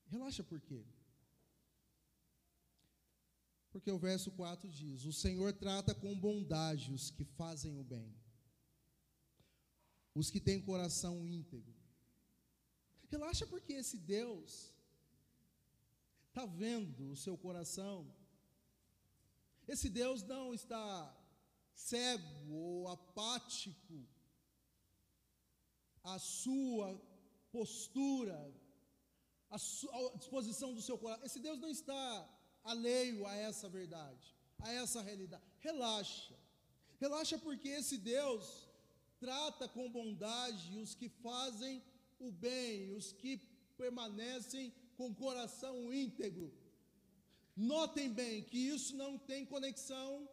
Relaxa 0.08 0.44
por 0.44 0.62
quê? 0.62 0.86
Porque 3.72 3.92
o 3.92 3.98
verso 3.98 4.30
4 4.32 4.70
diz: 4.70 5.06
O 5.06 5.13
Senhor 5.13 5.54
trata 5.54 5.96
com 5.96 6.20
bondade 6.28 6.94
os 6.94 7.10
que 7.10 7.24
fazem 7.24 7.80
o 7.80 7.84
bem, 7.84 8.16
os 10.20 10.32
que 10.32 10.40
têm 10.40 10.60
coração 10.60 11.16
íntegro. 11.28 11.76
Relaxa 13.10 13.46
porque 13.46 13.74
esse 13.74 13.98
Deus 13.98 14.74
está 16.28 16.44
vendo 16.46 17.12
o 17.12 17.16
seu 17.16 17.38
coração. 17.38 18.12
Esse 19.68 19.90
Deus 19.90 20.24
não 20.24 20.54
está 20.54 21.16
cego 21.74 22.52
ou 22.52 22.88
apático 22.88 23.98
à 26.04 26.18
sua 26.18 27.00
postura, 27.52 28.40
à, 29.52 29.58
disposição 30.18 30.74
do 30.74 30.82
seu 30.82 30.98
coração. 30.98 31.26
Esse 31.26 31.40
Deus 31.40 31.60
não 31.60 31.70
está 31.70 32.04
alheio 32.64 33.26
a 33.28 33.36
essa 33.36 33.70
verdade, 33.70 34.36
a 34.60 34.72
essa 34.72 35.00
realidade. 35.02 35.44
Relaxa. 35.60 36.36
Relaxa 37.00 37.38
porque 37.38 37.70
esse 37.70 37.98
Deus 38.00 38.67
trata 39.20 39.68
com 39.68 39.92
bondade 39.92 40.78
os 40.80 40.94
que 40.96 41.10
fazem 41.10 41.82
o 42.20 42.32
bem, 42.32 42.92
os 42.96 43.12
que 43.12 43.38
permanecem 43.78 44.74
com 44.96 45.14
coração 45.14 45.94
íntegro. 45.94 46.52
Notem 47.56 48.12
bem 48.12 48.44
que 48.44 48.58
isso 48.58 48.96
não 48.96 49.18
tem 49.18 49.46
conexão 49.46 50.28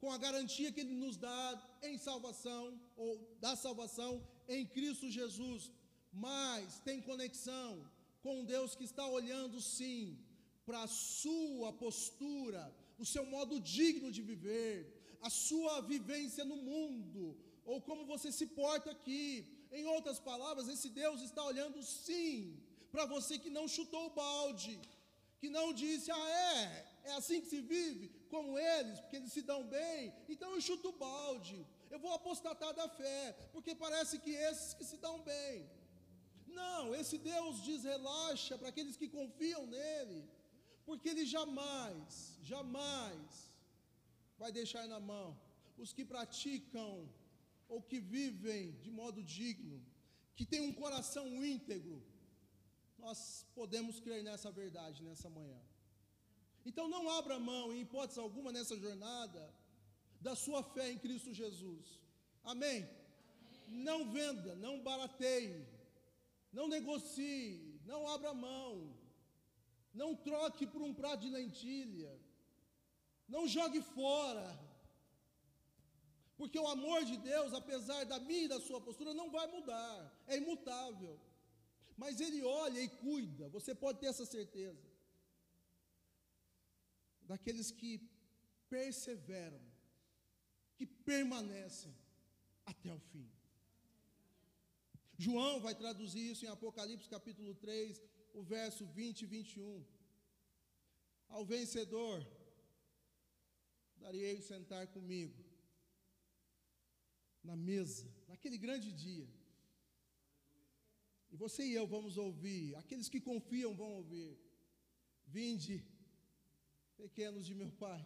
com 0.00 0.10
a 0.10 0.18
garantia 0.18 0.72
que 0.72 0.80
Ele 0.80 0.94
nos 0.94 1.16
dá 1.16 1.78
em 1.82 1.96
salvação, 1.96 2.80
ou 2.96 3.36
da 3.40 3.54
salvação 3.54 4.26
em 4.48 4.66
Cristo 4.66 5.08
Jesus, 5.08 5.70
mas 6.12 6.80
tem 6.80 7.00
conexão 7.00 7.88
com 8.20 8.44
Deus 8.44 8.74
que 8.74 8.84
está 8.84 9.06
olhando 9.06 9.60
sim 9.60 10.18
para 10.66 10.82
a 10.82 10.88
sua 10.88 11.72
postura, 11.72 12.74
o 12.98 13.06
seu 13.06 13.24
modo 13.26 13.60
digno 13.60 14.10
de 14.10 14.22
viver, 14.22 15.18
a 15.20 15.30
sua 15.30 15.80
vivência 15.80 16.44
no 16.44 16.56
mundo, 16.56 17.36
ou 17.64 17.80
como 17.80 18.04
você 18.04 18.30
se 18.32 18.46
porta 18.46 18.90
aqui, 18.90 19.46
em 19.70 19.84
outras 19.86 20.18
palavras, 20.18 20.68
esse 20.68 20.88
Deus 20.88 21.20
está 21.22 21.42
olhando 21.44 21.82
sim 21.82 22.60
para 22.90 23.06
você 23.06 23.38
que 23.38 23.50
não 23.50 23.66
chutou 23.66 24.06
o 24.06 24.14
balde, 24.24 24.78
que 25.40 25.48
não 25.48 25.72
disse, 25.72 26.10
ah, 26.10 26.30
é, 26.30 26.86
é 27.04 27.12
assim 27.14 27.40
que 27.40 27.48
se 27.48 27.60
vive, 27.60 28.08
como 28.28 28.58
eles, 28.58 29.00
porque 29.00 29.16
eles 29.16 29.32
se 29.32 29.42
dão 29.42 29.64
bem, 29.64 30.12
então 30.28 30.50
eu 30.54 30.60
chuto 30.60 30.90
o 30.90 30.98
balde, 30.98 31.66
eu 31.90 31.98
vou 31.98 32.12
apostatar 32.12 32.74
da 32.74 32.88
fé, 32.88 33.32
porque 33.52 33.74
parece 33.74 34.18
que 34.18 34.30
esses 34.30 34.74
que 34.74 34.84
se 34.84 34.98
dão 34.98 35.20
bem. 35.20 35.68
Não, 36.46 36.94
esse 36.94 37.16
Deus 37.16 37.62
diz 37.62 37.82
relaxa 37.82 38.58
para 38.58 38.68
aqueles 38.68 38.96
que 38.96 39.08
confiam 39.08 39.66
nele, 39.66 40.28
porque 40.84 41.08
ele 41.08 41.24
jamais, 41.24 42.38
jamais 42.42 43.50
vai 44.38 44.52
deixar 44.52 44.86
na 44.86 45.00
mão 45.00 45.38
os 45.78 45.92
que 45.92 46.04
praticam 46.04 47.08
ou 47.72 47.80
que 47.90 47.98
vivem 47.98 48.72
de 48.84 48.90
modo 49.00 49.20
digno, 49.36 49.76
que 50.36 50.44
têm 50.44 50.62
um 50.68 50.74
coração 50.82 51.26
íntegro, 51.52 51.96
nós 53.04 53.18
podemos 53.58 53.98
crer 54.04 54.22
nessa 54.22 54.50
verdade 54.62 55.02
nessa 55.08 55.28
manhã. 55.36 55.60
Então 56.68 56.86
não 56.94 57.04
abra 57.18 57.38
mão, 57.50 57.72
em 57.72 57.80
hipótese 57.84 58.20
alguma, 58.20 58.52
nessa 58.56 58.76
jornada, 58.84 59.42
da 60.26 60.34
sua 60.44 60.62
fé 60.74 60.86
em 60.92 60.98
Cristo 61.04 61.32
Jesus. 61.42 61.86
Amém? 62.44 62.78
Amém? 62.82 63.02
Não 63.88 63.98
venda, 64.16 64.54
não 64.66 64.74
barateie, 64.88 65.66
não 66.52 66.68
negocie, 66.68 67.80
não 67.86 68.00
abra 68.14 68.34
mão, 68.34 68.70
não 69.94 70.10
troque 70.28 70.66
por 70.66 70.82
um 70.82 70.94
prato 71.00 71.22
de 71.22 71.30
lentilha, 71.38 72.12
Não 73.34 73.42
jogue 73.56 73.80
fora. 73.96 74.46
Porque 76.42 76.58
o 76.58 76.66
amor 76.76 77.00
de 77.08 77.16
Deus, 77.18 77.52
apesar 77.58 78.00
da 78.12 78.18
minha 78.28 78.46
e 78.46 78.52
da 78.52 78.60
sua 78.60 78.80
postura, 78.86 79.14
não 79.18 79.26
vai 79.34 79.46
mudar, 79.46 79.96
é 80.26 80.36
imutável. 80.38 81.12
Mas 81.96 82.20
Ele 82.20 82.40
olha 82.42 82.80
e 82.80 82.88
cuida, 83.02 83.48
você 83.56 83.72
pode 83.82 84.00
ter 84.00 84.08
essa 84.12 84.26
certeza. 84.26 84.84
Daqueles 87.30 87.70
que 87.70 87.92
perseveram, 88.68 89.60
que 90.76 90.84
permanecem 91.10 91.94
até 92.72 92.92
o 92.92 92.98
fim. 93.12 93.30
João 95.16 95.60
vai 95.60 95.76
traduzir 95.76 96.24
isso 96.32 96.44
em 96.44 96.52
Apocalipse 96.56 97.08
capítulo 97.08 97.54
3, 97.54 98.02
o 98.34 98.42
verso 98.42 98.84
20 98.84 99.22
e 99.22 99.26
21. 99.26 99.86
Ao 101.28 101.44
vencedor, 101.54 102.18
darei 104.00 104.42
sentar 104.50 104.88
comigo 104.88 105.41
na 107.42 107.56
mesa, 107.56 108.08
naquele 108.28 108.58
grande 108.58 108.90
dia. 108.92 109.28
E 111.32 111.36
você 111.36 111.62
e 111.64 111.74
eu 111.80 111.86
vamos 111.86 112.16
ouvir, 112.16 112.74
aqueles 112.76 113.08
que 113.08 113.20
confiam 113.20 113.74
vão 113.74 113.92
ouvir. 114.00 114.32
Vinde, 115.26 115.76
pequenos 116.96 117.46
de 117.46 117.54
meu 117.54 117.70
Pai, 117.84 118.02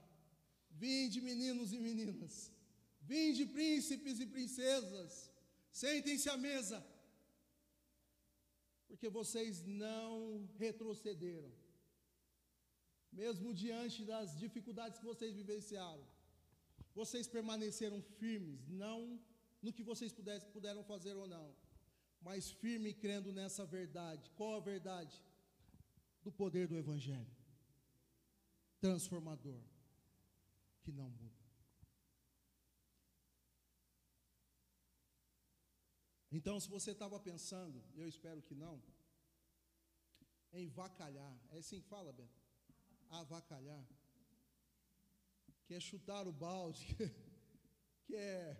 vinde, 0.71 1.21
meninos 1.21 1.73
e 1.73 1.81
meninas, 1.81 2.53
vinde, 3.01 3.45
príncipes 3.47 4.21
e 4.21 4.27
princesas, 4.27 5.31
sentem-se 5.73 6.29
à 6.29 6.37
mesa, 6.37 6.79
porque 8.87 9.09
vocês 9.09 9.65
não 9.65 10.49
retrocederam, 10.57 11.53
mesmo 13.13 13.53
diante 13.53 14.05
das 14.05 14.39
dificuldades 14.39 14.99
que 15.01 15.11
vocês 15.13 15.35
vivenciaram, 15.35 16.07
vocês 17.01 17.27
permaneceram 17.37 18.01
firmes, 18.19 18.67
não 18.85 19.21
no 19.63 19.73
que 19.77 19.85
vocês 19.91 20.13
pudessem, 20.19 20.51
puderam 20.51 20.83
fazer 20.93 21.15
ou 21.23 21.29
não, 21.37 21.49
mas 22.21 22.51
firme 22.51 22.93
crendo 22.95 23.31
nessa 23.39 23.65
verdade. 23.79 24.31
Qual 24.39 24.55
a 24.57 24.61
verdade? 24.73 25.15
Do 26.25 26.33
poder 26.33 26.67
do 26.67 26.77
Evangelho 26.77 27.37
transformador, 28.81 29.61
que 30.83 30.93
não 30.93 31.09
muda. 31.11 31.45
Então, 36.31 36.61
se 36.61 36.69
você 36.69 36.91
estava 36.91 37.19
pensando, 37.19 37.83
eu 37.95 38.07
espero 38.07 38.43
que 38.43 38.55
não, 38.55 38.83
em 40.53 40.69
vacalhar, 40.69 41.35
é 41.51 41.59
assim 41.59 41.81
que 41.81 41.89
fala, 41.89 42.13
Beto? 42.13 42.41
Avacalhar 43.09 43.85
que 45.67 45.75
é 45.75 45.81
chutar 45.81 46.27
o 46.29 46.33
balde, 46.33 46.87
que 48.07 48.15
é, 48.15 48.57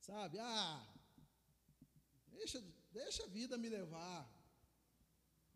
sabe, 0.00 0.38
ah, 0.40 0.86
deixa, 2.32 2.60
deixa 2.92 3.24
a 3.24 3.28
vida 3.28 3.56
me 3.56 3.68
levar. 3.68 4.22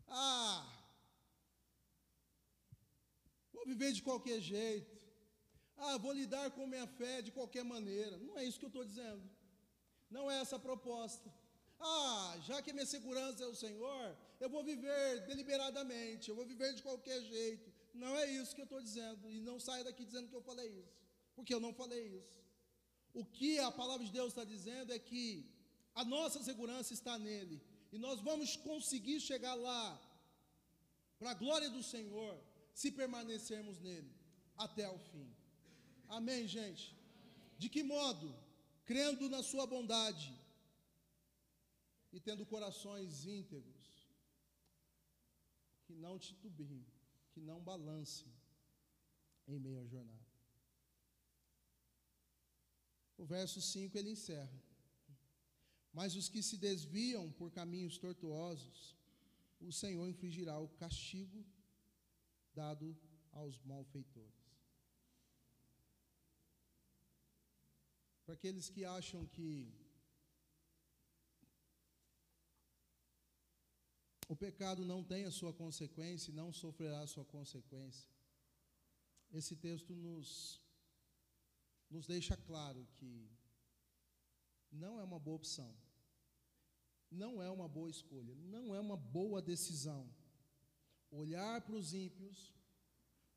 Ah, 0.07 0.65
vou 3.51 3.65
viver 3.65 3.91
de 3.91 4.01
qualquer 4.01 4.39
jeito. 4.39 4.95
Ah, 5.77 5.97
vou 5.97 6.13
lidar 6.13 6.51
com 6.51 6.65
minha 6.65 6.87
fé 6.87 7.21
de 7.21 7.31
qualquer 7.31 7.65
maneira. 7.65 8.17
Não 8.19 8.37
é 8.37 8.45
isso 8.45 8.59
que 8.59 8.65
eu 8.65 8.73
estou 8.75 8.85
dizendo. 8.85 9.23
Não 10.09 10.29
é 10.31 10.39
essa 10.39 10.55
a 10.55 10.59
proposta. 10.59 11.29
Ah, 11.79 12.37
já 12.47 12.61
que 12.61 12.71
minha 12.71 12.85
segurança 12.85 13.43
é 13.43 13.47
o 13.47 13.55
Senhor, 13.55 14.17
eu 14.39 14.49
vou 14.49 14.63
viver 14.63 15.25
deliberadamente, 15.25 16.29
eu 16.29 16.35
vou 16.35 16.45
viver 16.45 16.73
de 16.73 16.81
qualquer 16.81 17.21
jeito. 17.23 17.74
Não 18.03 18.13
é 18.17 18.25
isso 18.31 18.53
que 18.55 18.61
eu 18.61 18.69
estou 18.69 18.81
dizendo. 18.81 19.31
E 19.31 19.39
não 19.49 19.59
saia 19.59 19.83
daqui 19.83 20.03
dizendo 20.05 20.29
que 20.29 20.35
eu 20.35 20.41
falei 20.41 20.69
isso. 20.83 20.95
Porque 21.35 21.53
eu 21.53 21.59
não 21.59 21.73
falei 21.73 22.03
isso. 22.19 22.35
O 23.13 23.23
que 23.37 23.51
a 23.59 23.71
palavra 23.71 24.05
de 24.05 24.11
Deus 24.11 24.29
está 24.29 24.43
dizendo 24.43 24.91
é 24.91 24.99
que 24.99 25.49
a 25.93 26.03
nossa 26.03 26.43
segurança 26.43 26.93
está 26.93 27.17
nele. 27.17 27.61
E 27.91 27.97
nós 27.97 28.19
vamos 28.21 28.55
conseguir 28.57 29.19
chegar 29.21 29.55
lá, 29.55 29.83
para 31.17 31.31
a 31.31 31.33
glória 31.33 31.69
do 31.69 31.81
Senhor, 31.81 32.37
se 32.73 32.91
permanecermos 32.91 33.79
nele 33.79 34.13
até 34.57 34.89
o 34.89 34.99
fim. 34.99 35.33
Amém, 36.09 36.47
gente? 36.47 36.93
De 37.57 37.69
que 37.69 37.83
modo? 37.83 38.35
Crendo 38.85 39.29
na 39.29 39.41
Sua 39.41 39.65
bondade 39.65 40.33
e 42.11 42.19
tendo 42.19 42.45
corações 42.45 43.25
íntegros, 43.25 43.85
que 45.85 45.93
não 45.93 46.19
titubiem 46.19 46.85
que 47.35 47.41
não 47.49 47.61
balancem 47.61 48.33
em 49.45 49.59
meio 49.59 49.79
à 49.81 49.85
jornada. 49.93 50.25
O 53.17 53.25
verso 53.25 53.61
5 53.61 53.97
ele 53.97 54.11
encerra. 54.11 54.61
Mas 55.97 56.15
os 56.15 56.29
que 56.29 56.41
se 56.41 56.57
desviam 56.57 57.25
por 57.39 57.51
caminhos 57.51 57.97
tortuosos, 57.97 58.79
o 59.59 59.71
Senhor 59.81 60.07
infligirá 60.07 60.57
o 60.59 60.69
castigo 60.83 61.45
dado 62.53 62.97
aos 63.33 63.59
malfeitores. 63.71 64.45
Para 68.25 68.35
aqueles 68.35 68.69
que 68.69 68.85
acham 68.85 69.25
que 69.35 69.49
o 74.27 74.35
pecado 74.35 74.83
não 74.83 75.03
tem 75.03 75.25
a 75.25 75.31
sua 75.31 75.53
consequência 75.53 76.31
e 76.31 76.33
não 76.33 76.51
sofrerá 76.51 77.01
a 77.01 77.07
sua 77.07 77.23
consequência. 77.25 78.07
Esse 79.31 79.55
texto 79.55 79.93
nos, 79.93 80.59
nos 81.89 82.07
deixa 82.07 82.35
claro 82.35 82.87
que 82.95 83.29
não 84.71 84.99
é 84.99 85.03
uma 85.03 85.19
boa 85.19 85.37
opção, 85.37 85.75
não 87.11 87.41
é 87.41 87.49
uma 87.49 87.67
boa 87.67 87.89
escolha, 87.89 88.33
não 88.35 88.73
é 88.73 88.79
uma 88.79 88.97
boa 88.97 89.41
decisão. 89.41 90.09
Olhar 91.11 91.61
para 91.61 91.75
os 91.75 91.93
ímpios, 91.93 92.53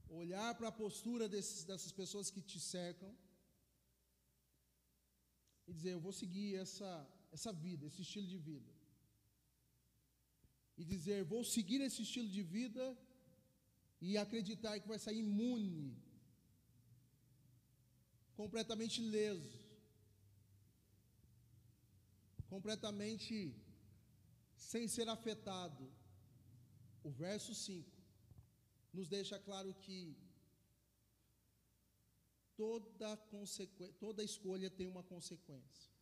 olhar 0.09 0.55
para 0.55 0.68
a 0.68 0.72
postura 0.72 1.29
desses, 1.29 1.64
dessas 1.64 1.92
pessoas 1.92 2.31
que 2.31 2.40
te 2.40 2.59
cercam 2.59 3.14
e 5.66 5.72
dizer: 5.72 5.92
Eu 5.92 6.01
vou 6.01 6.12
seguir 6.12 6.57
essa, 6.57 7.07
essa 7.31 7.53
vida, 7.53 7.87
esse 7.87 8.01
estilo 8.01 8.27
de 8.27 8.38
vida 8.38 8.78
e 10.79 10.85
dizer: 10.85 11.25
vou 11.25 11.43
seguir 11.45 11.81
esse 11.81 12.03
estilo 12.03 12.29
de 12.37 12.43
vida 12.43 12.85
e 14.01 14.17
acreditar 14.17 14.79
que 14.81 14.88
vai 14.93 14.99
sair 14.99 15.19
imune, 15.19 15.97
completamente 18.37 19.01
leso, 19.17 19.59
completamente 22.49 23.37
sem 24.57 24.87
ser 24.87 25.09
afetado. 25.09 25.85
O 27.03 27.11
verso 27.11 27.53
5 27.55 27.91
nos 28.93 29.09
deixa 29.09 29.38
claro 29.38 29.73
que 29.85 30.17
toda, 32.57 33.17
toda 33.99 34.23
escolha 34.23 34.71
tem 34.71 34.87
uma 34.87 35.03
consequência. 35.03 35.98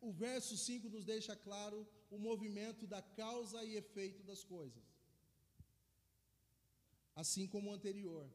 O 0.00 0.12
verso 0.12 0.56
5 0.56 0.88
nos 0.88 1.04
deixa 1.04 1.34
claro 1.34 1.86
o 2.10 2.18
movimento 2.18 2.86
da 2.86 3.02
causa 3.02 3.64
e 3.64 3.76
efeito 3.76 4.22
das 4.22 4.44
coisas. 4.44 4.84
Assim 7.14 7.46
como 7.46 7.70
o 7.70 7.74
anterior, 7.74 8.26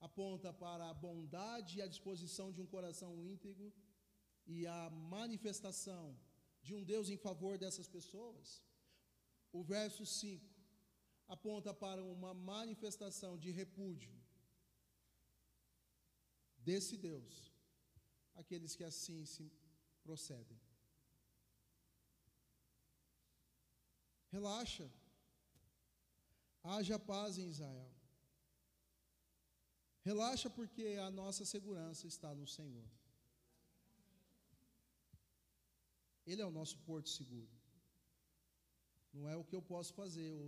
aponta 0.00 0.52
para 0.52 0.88
a 0.88 0.94
bondade 0.94 1.78
e 1.78 1.82
a 1.82 1.86
disposição 1.94 2.52
de 2.52 2.60
um 2.60 2.66
coração 2.66 3.10
íntegro 3.20 3.72
e 4.46 4.66
a 4.66 4.90
manifestação 4.90 6.16
de 6.62 6.74
um 6.74 6.82
Deus 6.82 7.08
em 7.08 7.16
favor 7.16 7.58
dessas 7.58 7.88
pessoas. 7.88 8.62
O 9.52 9.62
verso 9.62 10.04
5 10.04 10.44
aponta 11.28 11.72
para 11.74 12.02
uma 12.02 12.32
manifestação 12.32 13.36
de 13.36 13.50
repúdio 13.50 14.14
desse 16.58 16.96
Deus, 16.96 17.52
aqueles 18.34 18.74
que 18.74 18.84
assim 18.84 19.24
se 19.24 19.44
procedem. 20.06 20.60
Relaxa. 24.36 24.86
Haja 26.62 26.98
paz 27.12 27.38
em 27.42 27.48
Israel. 27.54 27.90
Relaxa 30.10 30.48
porque 30.58 30.86
a 31.06 31.10
nossa 31.20 31.44
segurança 31.54 32.04
está 32.14 32.30
no 32.40 32.46
Senhor. 32.56 32.88
Ele 36.30 36.42
é 36.42 36.46
o 36.46 36.56
nosso 36.58 36.76
porto 36.88 37.08
seguro. 37.18 37.54
Não 39.16 39.24
é 39.32 39.36
o 39.36 39.46
que 39.48 39.56
eu 39.58 39.62
posso 39.72 39.92
fazer 40.00 40.30
ou 40.40 40.46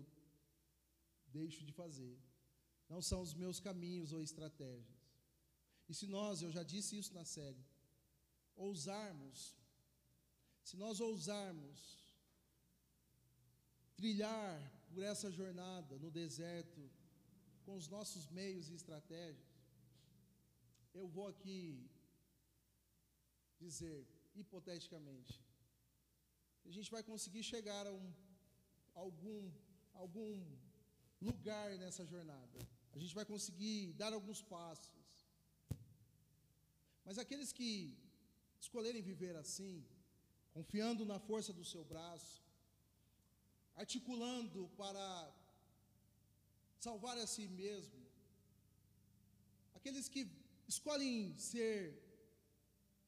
deixo 1.39 1.65
de 1.69 1.73
fazer. 1.73 2.17
Não 2.93 3.01
são 3.11 3.21
os 3.27 3.33
meus 3.43 3.59
caminhos 3.67 4.13
ou 4.17 4.23
estratégias. 4.29 5.01
E 5.89 5.95
se 5.99 6.07
nós, 6.17 6.43
eu 6.43 6.51
já 6.57 6.63
disse 6.75 6.99
isso 7.01 7.13
na 7.19 7.25
série, 7.25 7.65
ousarmos, 8.67 9.57
se 10.63 10.77
nós 10.77 11.01
ousarmos 11.01 11.79
trilhar 13.97 14.57
por 14.93 15.03
essa 15.03 15.31
jornada 15.31 15.99
no 15.99 16.11
deserto, 16.11 16.81
com 17.65 17.77
os 17.77 17.89
nossos 17.89 18.27
meios 18.39 18.69
e 18.69 18.75
estratégias, 18.75 19.53
eu 20.95 21.07
vou 21.07 21.27
aqui 21.29 21.91
dizer, 23.59 24.07
hipoteticamente, 24.35 25.35
que 26.61 26.69
a 26.69 26.73
gente 26.73 26.91
vai 26.91 27.03
conseguir 27.03 27.43
chegar 27.43 27.87
a 27.87 27.93
um, 27.93 28.13
algum, 28.95 29.51
algum 29.95 30.33
lugar 31.21 31.77
nessa 31.79 32.05
jornada. 32.07 32.59
A 32.93 32.99
gente 32.99 33.15
vai 33.15 33.25
conseguir 33.25 33.93
dar 33.95 34.13
alguns 34.13 34.43
passos. 34.43 35.09
Mas 37.05 37.19
aqueles 37.19 37.53
que 37.53 37.97
escolherem 38.61 39.03
viver 39.03 39.35
assim, 39.37 39.85
confiando 40.53 41.05
na 41.05 41.19
força 41.19 41.53
do 41.53 41.65
seu 41.65 41.85
braço, 41.85 42.43
articulando 43.77 44.69
para 44.77 45.05
salvar 46.79 47.17
a 47.19 47.27
si 47.27 47.47
mesmo, 47.49 48.01
aqueles 49.75 50.09
que 50.09 50.23
escolhem 50.67 51.37
ser 51.39 51.79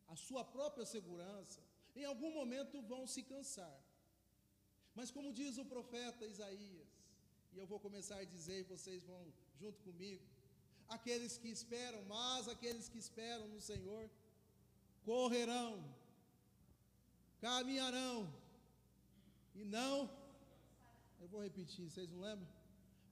a 0.09 0.16
sua 0.16 0.44
própria 0.44 0.86
segurança, 0.94 1.61
em 1.94 2.05
algum 2.05 2.32
momento 2.40 2.82
vão 2.82 3.07
se 3.07 3.22
cansar. 3.22 3.78
Mas 4.94 5.11
como 5.11 5.32
diz 5.32 5.59
o 5.59 5.64
profeta 5.64 6.26
Isaías, 6.26 6.90
e 7.53 7.59
eu 7.59 7.66
vou 7.66 7.80
começar 7.86 8.18
a 8.18 8.24
dizer, 8.24 8.61
e 8.61 8.70
vocês 8.74 9.03
vão 9.05 9.22
junto 9.61 9.80
comigo, 9.82 10.24
aqueles 10.88 11.36
que 11.38 11.48
esperam, 11.48 12.03
mas 12.05 12.48
aqueles 12.48 12.88
que 12.88 12.98
esperam 12.98 13.46
no 13.48 13.61
Senhor, 13.61 14.11
correrão, 15.05 15.84
caminharão, 17.40 18.32
e 19.55 19.64
não, 19.64 20.11
eu 21.20 21.28
vou 21.28 21.42
repetir, 21.42 21.90
vocês 21.90 22.11
não 22.11 22.20
lembram? 22.20 22.48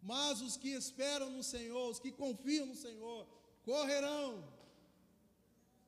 Mas 0.01 0.41
os 0.41 0.57
que 0.57 0.69
esperam 0.69 1.31
no 1.31 1.43
Senhor, 1.43 1.91
os 1.91 1.99
que 1.99 2.13
confiam 2.13 2.67
no 2.67 2.77
Senhor, 2.77 3.27
correrão, 3.65 4.29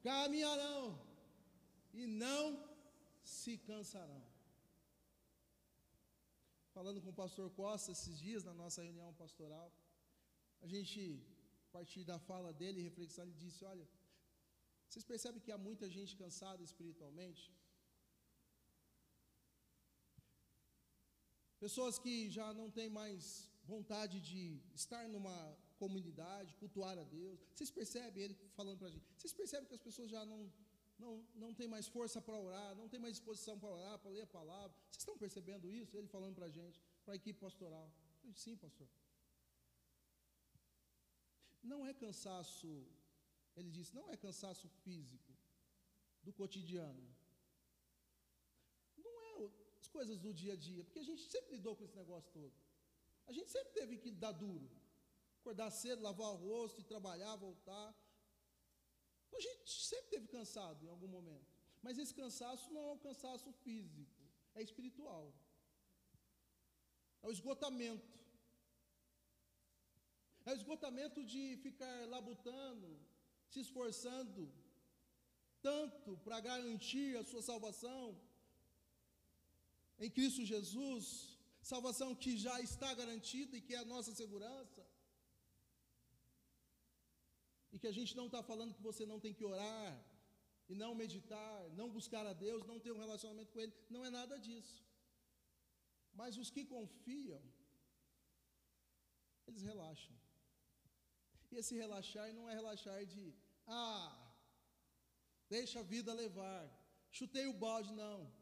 caminharão, 0.03 0.99
e 1.93 2.07
não 2.07 2.63
se 3.23 3.57
cansarão. 3.59 4.23
Falando 6.73 7.01
com 7.01 7.11
o 7.11 7.21
pastor 7.25 7.51
Costa 7.51 7.93
esses 7.93 8.19
dias, 8.19 8.45
na 8.45 8.55
nossa 8.55 8.83
reunião 8.83 9.13
pastoral, 9.15 9.73
a 10.63 10.67
gente, 10.67 11.23
a 11.69 11.73
partir 11.73 12.05
da 12.05 12.19
fala 12.19 12.53
dele, 12.53 12.83
reflexão, 12.83 13.25
ele 13.25 13.35
disse: 13.35 13.65
Olha, 13.65 13.87
vocês 14.91 15.05
percebem 15.05 15.41
que 15.41 15.53
há 15.53 15.59
muita 15.69 15.89
gente 15.97 16.17
cansada 16.17 16.63
espiritualmente? 16.69 17.43
Pessoas 21.65 21.97
que 22.05 22.15
já 22.29 22.53
não 22.53 22.69
têm 22.79 22.89
mais 22.89 23.49
vontade 23.63 24.17
de 24.21 24.43
estar 24.75 25.05
numa 25.15 25.37
comunidade, 25.79 26.57
cultuar 26.63 26.99
a 26.99 27.05
Deus. 27.05 27.39
Vocês 27.55 27.71
percebem 27.71 28.25
ele 28.25 28.35
falando 28.59 28.79
para 28.79 28.89
a 28.89 28.91
gente? 28.91 29.07
Vocês 29.17 29.33
percebem 29.33 29.69
que 29.69 29.75
as 29.75 29.87
pessoas 29.89 30.11
já 30.11 30.25
não, 30.27 30.53
não, 30.99 31.13
não 31.37 31.55
têm 31.55 31.69
mais 31.69 31.87
força 31.87 32.21
para 32.21 32.37
orar, 32.37 32.75
não 32.75 32.89
têm 32.89 32.99
mais 32.99 33.15
disposição 33.15 33.57
para 33.61 33.69
orar, 33.69 33.97
para 34.01 34.11
ler 34.11 34.23
a 34.23 34.27
palavra? 34.27 34.77
Vocês 34.91 35.03
estão 35.03 35.17
percebendo 35.17 35.71
isso? 35.71 35.97
Ele 35.97 36.09
falando 36.09 36.35
para 36.35 36.47
a 36.47 36.51
gente, 36.59 36.83
para 37.05 37.15
a 37.15 37.17
equipe 37.17 37.39
pastoral. 37.39 37.89
Eu 38.25 38.33
disse, 38.33 38.45
Sim, 38.47 38.57
pastor. 38.57 38.89
Não 41.63 41.87
é 41.87 41.95
cansaço, 41.95 42.69
ele 43.61 43.71
disse, 43.71 43.95
não 43.95 44.09
é 44.11 44.17
cansaço 44.17 44.69
físico 44.83 45.33
do 46.23 46.33
cotidiano. 46.33 47.07
Não 48.97 49.15
é 49.29 49.51
as 49.81 49.89
coisas 49.89 50.19
do 50.19 50.33
dia 50.33 50.55
a 50.55 50.57
dia, 50.57 50.85
porque 50.85 50.99
a 51.05 51.09
gente 51.11 51.23
sempre 51.35 51.57
lidou 51.57 51.75
com 51.77 51.85
esse 51.85 51.97
negócio 51.97 52.31
todo. 52.33 52.55
A 53.27 53.33
gente 53.33 53.51
sempre 53.51 53.73
teve 53.73 53.97
que 53.97 54.11
dar 54.11 54.33
duro. 54.33 54.69
Acordar 55.41 55.71
cedo, 55.71 56.03
lavar 56.03 56.31
o 56.33 56.41
rosto 56.47 56.83
trabalhar, 56.83 57.35
voltar. 57.37 57.89
A 59.33 59.41
gente 59.41 59.71
sempre 59.91 60.11
teve 60.15 60.27
cansado 60.29 60.85
em 60.85 60.89
algum 60.89 61.09
momento. 61.09 61.51
Mas 61.83 61.99
esse 61.99 62.15
cansaço 62.15 62.73
não 62.73 62.83
é 62.89 62.93
um 62.93 62.99
cansaço 62.99 63.51
físico, 63.65 64.23
é 64.55 64.63
espiritual. 64.63 65.33
É 67.23 67.29
o 67.29 67.33
esgotamento. 67.33 68.19
É 70.45 70.53
o 70.53 70.57
esgotamento 70.57 71.25
de 71.25 71.57
ficar 71.63 71.95
labutando, 72.09 72.89
se 73.53 73.61
esforçando 73.65 74.43
tanto 75.69 76.11
para 76.25 76.39
garantir 76.49 77.11
a 77.21 77.25
sua 77.31 77.43
salvação 77.51 78.03
em 80.05 80.11
Cristo 80.17 80.45
Jesus, 80.53 81.05
salvação 81.73 82.09
que 82.23 82.33
já 82.45 82.57
está 82.69 82.91
garantida 83.01 83.57
e 83.57 83.65
que 83.67 83.75
é 83.75 83.81
a 83.81 83.91
nossa 83.95 84.13
segurança. 84.21 84.83
E 87.73 87.79
que 87.79 87.89
a 87.93 87.97
gente 87.99 88.17
não 88.21 88.27
está 88.27 88.43
falando 88.51 88.75
que 88.79 88.89
você 88.91 89.05
não 89.11 89.21
tem 89.25 89.35
que 89.39 89.45
orar, 89.45 89.93
e 90.71 90.75
não 90.83 90.91
meditar, 90.95 91.59
não 91.79 91.89
buscar 91.97 92.25
a 92.25 92.33
Deus, 92.33 92.65
não 92.71 92.79
ter 92.79 92.93
um 92.93 93.03
relacionamento 93.05 93.53
com 93.53 93.61
Ele, 93.63 93.75
não 93.95 94.05
é 94.09 94.11
nada 94.19 94.39
disso. 94.47 94.77
Mas 96.21 96.37
os 96.43 96.49
que 96.55 96.65
confiam, 96.65 97.43
eles 99.49 99.63
relaxam. 99.71 100.17
E 101.51 101.57
esse 101.57 101.75
relaxar 101.75 102.33
não 102.33 102.49
é 102.49 102.55
relaxar 102.55 103.05
de, 103.05 103.35
ah, 103.67 104.17
deixa 105.49 105.81
a 105.81 105.83
vida 105.95 106.13
levar, 106.13 106.63
chutei 107.11 107.47
o 107.47 107.53
balde, 107.53 107.93
não. 107.93 108.33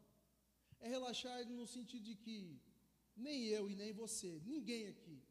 É 0.79 0.87
relaxar 0.87 1.45
no 1.49 1.65
sentido 1.67 2.03
de 2.03 2.15
que 2.15 2.61
nem 3.15 3.45
eu 3.47 3.69
e 3.69 3.75
nem 3.75 3.91
você, 3.91 4.39
ninguém 4.45 4.87
aqui. 4.87 5.21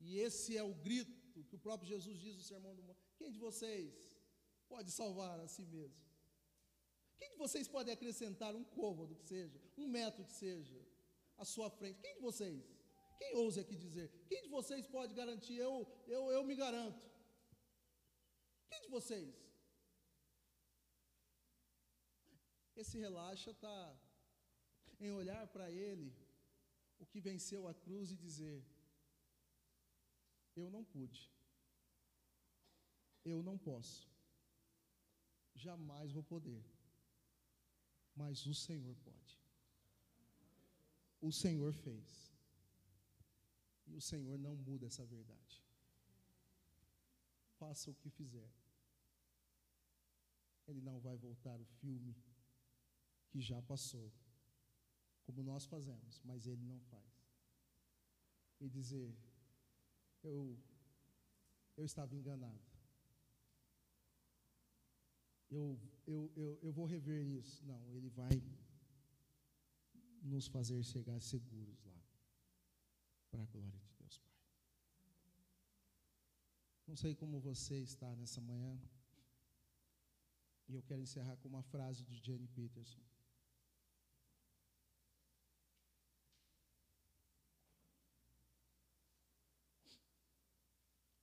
E 0.00 0.18
esse 0.18 0.56
é 0.56 0.62
o 0.62 0.74
grito 0.74 1.44
que 1.44 1.56
o 1.56 1.58
próprio 1.58 1.88
Jesus 1.88 2.18
diz 2.18 2.36
no 2.36 2.42
Sermão 2.42 2.74
do 2.74 2.82
Monte. 2.82 3.00
Quem 3.16 3.30
de 3.30 3.38
vocês 3.38 4.16
pode 4.68 4.90
salvar 4.90 5.38
a 5.40 5.46
si 5.46 5.64
mesmo? 5.64 6.02
Quem 7.18 7.30
de 7.30 7.36
vocês 7.36 7.68
pode 7.68 7.90
acrescentar 7.90 8.54
um 8.54 8.64
côvado 8.64 9.14
que 9.14 9.24
seja, 9.24 9.60
um 9.76 9.86
metro 9.86 10.24
que 10.24 10.32
seja, 10.32 10.80
à 11.36 11.44
sua 11.44 11.70
frente? 11.70 12.00
Quem 12.00 12.14
de 12.14 12.20
vocês? 12.20 12.81
Quem 13.22 13.36
ouse 13.36 13.60
aqui 13.60 13.76
dizer? 13.76 14.10
Quem 14.28 14.42
de 14.42 14.48
vocês 14.48 14.84
pode 14.84 15.14
garantir? 15.14 15.56
Eu, 15.56 15.74
eu, 16.08 16.22
eu 16.36 16.42
me 16.42 16.56
garanto. 16.56 17.02
Quem 18.68 18.80
de 18.82 18.88
vocês? 18.88 19.32
Esse 22.74 22.98
relaxa 22.98 23.52
está 23.52 23.76
em 24.98 25.12
olhar 25.12 25.46
para 25.54 25.70
Ele, 25.70 26.12
o 26.98 27.06
que 27.06 27.20
venceu 27.20 27.68
a 27.68 27.74
cruz 27.74 28.10
e 28.10 28.16
dizer: 28.16 28.64
Eu 30.56 30.68
não 30.68 30.82
pude, 30.82 31.30
eu 33.24 33.40
não 33.40 33.56
posso, 33.56 34.10
jamais 35.54 36.10
vou 36.10 36.24
poder, 36.24 36.64
mas 38.16 38.46
o 38.46 38.54
Senhor 38.54 38.96
pode. 38.96 39.38
O 41.20 41.30
Senhor 41.30 41.72
fez. 41.72 42.31
E 43.86 43.94
o 43.96 44.00
Senhor 44.00 44.38
não 44.38 44.54
muda 44.56 44.86
essa 44.86 45.04
verdade. 45.04 45.62
Faça 47.58 47.90
o 47.90 47.94
que 47.94 48.10
fizer. 48.10 48.50
Ele 50.66 50.80
não 50.80 50.98
vai 51.00 51.16
voltar 51.16 51.60
o 51.60 51.64
filme 51.64 52.16
que 53.28 53.40
já 53.40 53.60
passou, 53.62 54.12
como 55.24 55.42
nós 55.42 55.64
fazemos, 55.64 56.20
mas 56.24 56.46
ele 56.46 56.62
não 56.62 56.78
faz. 56.80 57.12
E 58.60 58.68
dizer: 58.68 59.14
Eu, 60.22 60.58
eu 61.76 61.84
estava 61.84 62.14
enganado. 62.14 62.72
Eu, 65.50 65.78
eu, 66.06 66.32
eu, 66.34 66.58
eu 66.62 66.72
vou 66.72 66.86
rever 66.86 67.26
isso. 67.26 67.64
Não, 67.66 67.90
ele 67.94 68.08
vai 68.08 68.42
nos 70.22 70.46
fazer 70.46 70.82
chegar 70.82 71.20
seguros 71.20 71.84
lá, 71.84 71.91
para 73.32 73.42
a 73.42 73.46
glória 73.46 73.80
de 73.80 73.92
Deus, 73.98 74.18
Pai. 74.18 74.34
Não 76.86 76.96
sei 77.02 77.14
como 77.14 77.40
você 77.40 77.76
está 77.90 78.14
nessa 78.16 78.40
manhã, 78.40 78.78
e 80.68 80.74
eu 80.74 80.82
quero 80.82 81.00
encerrar 81.00 81.36
com 81.38 81.48
uma 81.48 81.62
frase 81.62 82.04
de 82.04 82.16
Jenny 82.24 82.48
Peterson. 82.48 83.00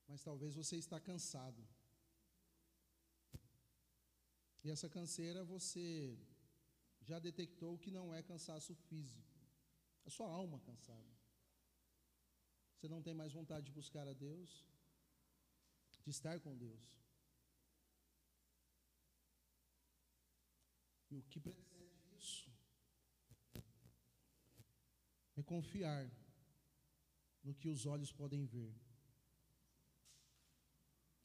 Mas 0.07 0.23
talvez 0.23 0.55
você 0.55 0.75
está 0.77 0.99
cansado. 0.99 1.63
E 4.63 4.71
essa 4.71 4.89
canseira 4.89 5.43
você 5.43 6.17
já 7.01 7.19
detectou 7.19 7.77
que 7.77 7.91
não 7.91 8.13
é 8.13 8.23
cansaço 8.23 8.73
físico, 8.73 9.39
é 10.05 10.09
sua 10.09 10.29
alma 10.29 10.59
cansada. 10.59 11.18
Você 12.79 12.87
não 12.87 13.01
tem 13.01 13.13
mais 13.13 13.33
vontade 13.33 13.65
de 13.65 13.73
buscar 13.73 14.07
a 14.07 14.13
Deus, 14.13 14.65
de 16.05 16.11
estar 16.11 16.39
com 16.39 16.55
Deus. 16.55 16.79
E 21.11 21.17
o 21.17 21.23
que 21.23 21.41
precede 21.41 22.15
isso 22.17 22.49
é 25.35 25.43
confiar 25.43 26.09
no 27.43 27.53
que 27.53 27.67
os 27.67 27.85
olhos 27.85 28.13
podem 28.13 28.45
ver, 28.45 28.73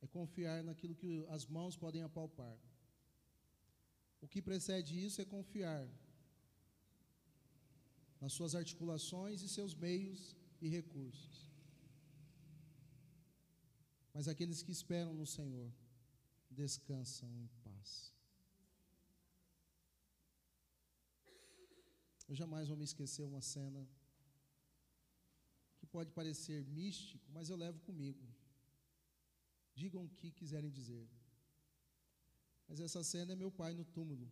é 0.02 0.08
confiar 0.08 0.64
naquilo 0.64 0.96
que 0.96 1.24
as 1.28 1.46
mãos 1.46 1.76
podem 1.76 2.02
apalpar. 2.02 2.58
O 4.20 4.26
que 4.26 4.42
precede 4.42 5.04
isso 5.06 5.22
é 5.22 5.24
confiar 5.24 5.88
nas 8.20 8.32
suas 8.32 8.56
articulações 8.56 9.40
e 9.42 9.48
seus 9.48 9.72
meios 9.72 10.36
e 10.60 10.68
recursos. 10.68 11.43
Mas 14.14 14.28
aqueles 14.28 14.62
que 14.62 14.70
esperam 14.70 15.12
no 15.12 15.26
Senhor 15.26 15.70
descansam 16.48 17.28
em 17.42 17.48
paz. 17.64 18.14
Eu 22.28 22.34
jamais 22.34 22.68
vou 22.68 22.76
me 22.76 22.84
esquecer 22.84 23.24
uma 23.24 23.42
cena 23.42 23.86
que 25.78 25.86
pode 25.86 26.12
parecer 26.12 26.64
místico, 26.64 27.26
mas 27.32 27.50
eu 27.50 27.56
levo 27.56 27.80
comigo. 27.80 28.24
Digam 29.74 30.04
o 30.04 30.08
que 30.08 30.30
quiserem 30.30 30.70
dizer. 30.70 31.06
Mas 32.68 32.80
essa 32.80 33.02
cena 33.02 33.32
é 33.32 33.36
meu 33.36 33.50
pai 33.50 33.74
no 33.74 33.84
túmulo, 33.84 34.30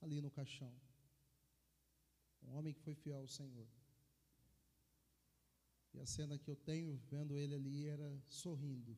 ali 0.00 0.20
no 0.20 0.30
caixão. 0.30 0.72
Um 2.44 2.54
homem 2.56 2.72
que 2.72 2.80
foi 2.80 2.94
fiel 2.94 3.18
ao 3.18 3.28
Senhor. 3.28 3.68
E 5.94 6.00
a 6.00 6.06
cena 6.06 6.38
que 6.38 6.48
eu 6.50 6.56
tenho 6.56 6.96
vendo 7.10 7.36
ele 7.36 7.54
ali 7.54 7.86
era 7.86 8.08
sorrindo. 8.28 8.96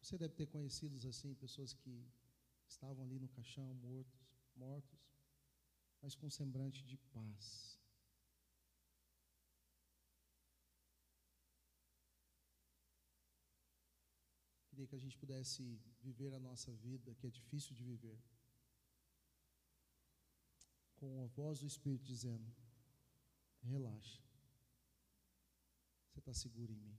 Você 0.00 0.18
deve 0.18 0.34
ter 0.34 0.46
conhecidos 0.46 1.06
assim, 1.06 1.34
pessoas 1.34 1.72
que 1.72 2.04
estavam 2.66 3.04
ali 3.04 3.18
no 3.18 3.28
caixão, 3.28 3.72
mortos, 3.74 4.20
mortos, 4.56 5.00
mas 6.00 6.14
com 6.14 6.28
semblante 6.28 6.84
de 6.84 6.96
paz. 7.14 7.78
Queria 14.68 14.86
que 14.86 14.96
a 14.96 14.98
gente 14.98 15.16
pudesse 15.16 15.80
viver 16.00 16.34
a 16.34 16.40
nossa 16.40 16.72
vida, 16.72 17.14
que 17.14 17.26
é 17.26 17.30
difícil 17.30 17.74
de 17.74 17.84
viver, 17.84 18.18
com 20.96 21.22
a 21.22 21.26
voz 21.26 21.60
do 21.60 21.66
Espírito 21.66 22.04
dizendo: 22.04 22.50
relaxa, 23.66 24.22
você 26.10 26.18
está 26.18 26.34
seguro 26.34 26.72
em 26.72 26.76
mim. 26.76 26.98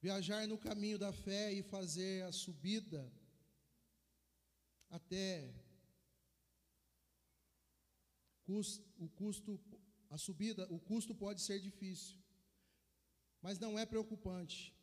Viajar 0.00 0.46
no 0.46 0.58
caminho 0.58 0.98
da 0.98 1.12
fé 1.12 1.52
e 1.52 1.62
fazer 1.62 2.22
a 2.24 2.32
subida 2.32 3.12
até 4.90 5.52
o 8.46 9.08
custo, 9.08 9.60
a 10.10 10.16
subida, 10.16 10.66
o 10.70 10.78
custo 10.78 11.14
pode 11.14 11.40
ser 11.40 11.58
difícil 11.60 12.26
mas 13.46 13.60
não 13.60 13.78
é 13.78 13.86
preocupante. 13.86 14.74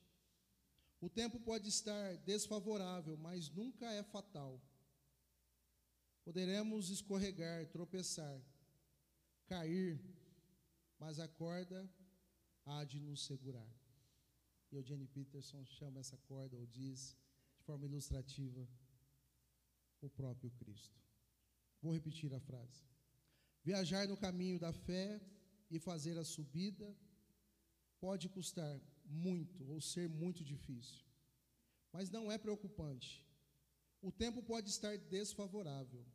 O 1.02 1.10
tempo 1.10 1.38
pode 1.38 1.68
estar 1.68 2.16
desfavorável, 2.20 3.18
mas 3.18 3.50
nunca 3.50 3.92
é 3.92 4.02
fatal. 4.04 4.62
Poderemos 6.24 6.90
escorregar, 6.90 7.68
tropeçar, 7.68 8.42
cair, 9.46 10.00
mas 10.98 11.20
a 11.20 11.28
corda 11.28 11.90
há 12.66 12.84
de 12.84 13.00
nos 13.00 13.26
segurar. 13.26 13.74
E 14.72 14.78
o 14.78 14.82
Jenny 14.82 15.08
Peterson 15.08 15.66
chama 15.66 16.00
essa 16.00 16.18
corda, 16.18 16.56
ou 16.58 16.66
diz, 16.66 17.16
de 17.58 17.64
forma 17.64 17.86
ilustrativa, 17.86 18.68
o 20.02 20.10
próprio 20.10 20.50
Cristo. 20.52 21.00
Vou 21.82 21.94
repetir 21.94 22.34
a 22.34 22.40
frase. 22.40 22.82
Viajar 23.64 24.08
no 24.08 24.18
caminho 24.18 24.60
da 24.60 24.74
fé 24.74 25.22
e 25.70 25.80
fazer 25.80 26.18
a 26.18 26.24
subida 26.24 26.96
pode 28.00 28.28
custar 28.30 28.82
muito 29.06 29.64
ou 29.70 29.80
ser 29.80 30.10
muito 30.10 30.44
difícil, 30.44 31.06
mas 31.92 32.10
não 32.10 32.32
é 32.32 32.38
preocupante. 32.38 33.26
O 34.02 34.12
tempo 34.12 34.44
pode 34.44 34.70
estar 34.70 34.98
desfavorável, 34.98 36.06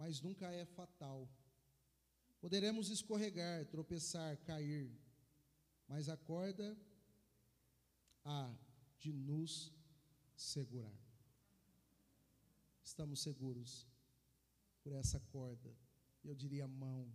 mas 0.00 0.22
nunca 0.22 0.50
é 0.50 0.64
fatal. 0.64 1.28
Poderemos 2.40 2.88
escorregar, 2.88 3.66
tropeçar, 3.66 4.34
cair, 4.38 4.90
mas 5.86 6.08
a 6.08 6.16
corda 6.16 6.74
há 8.24 8.50
de 8.98 9.12
nos 9.12 9.70
segurar. 10.34 10.98
Estamos 12.82 13.20
seguros 13.20 13.86
por 14.82 14.94
essa 14.94 15.20
corda, 15.20 15.70
eu 16.24 16.34
diria 16.34 16.66
mão 16.66 17.14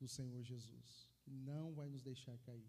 do 0.00 0.08
Senhor 0.08 0.42
Jesus 0.42 1.08
que 1.20 1.30
não 1.30 1.72
vai 1.72 1.88
nos 1.88 2.02
deixar 2.02 2.36
cair. 2.38 2.68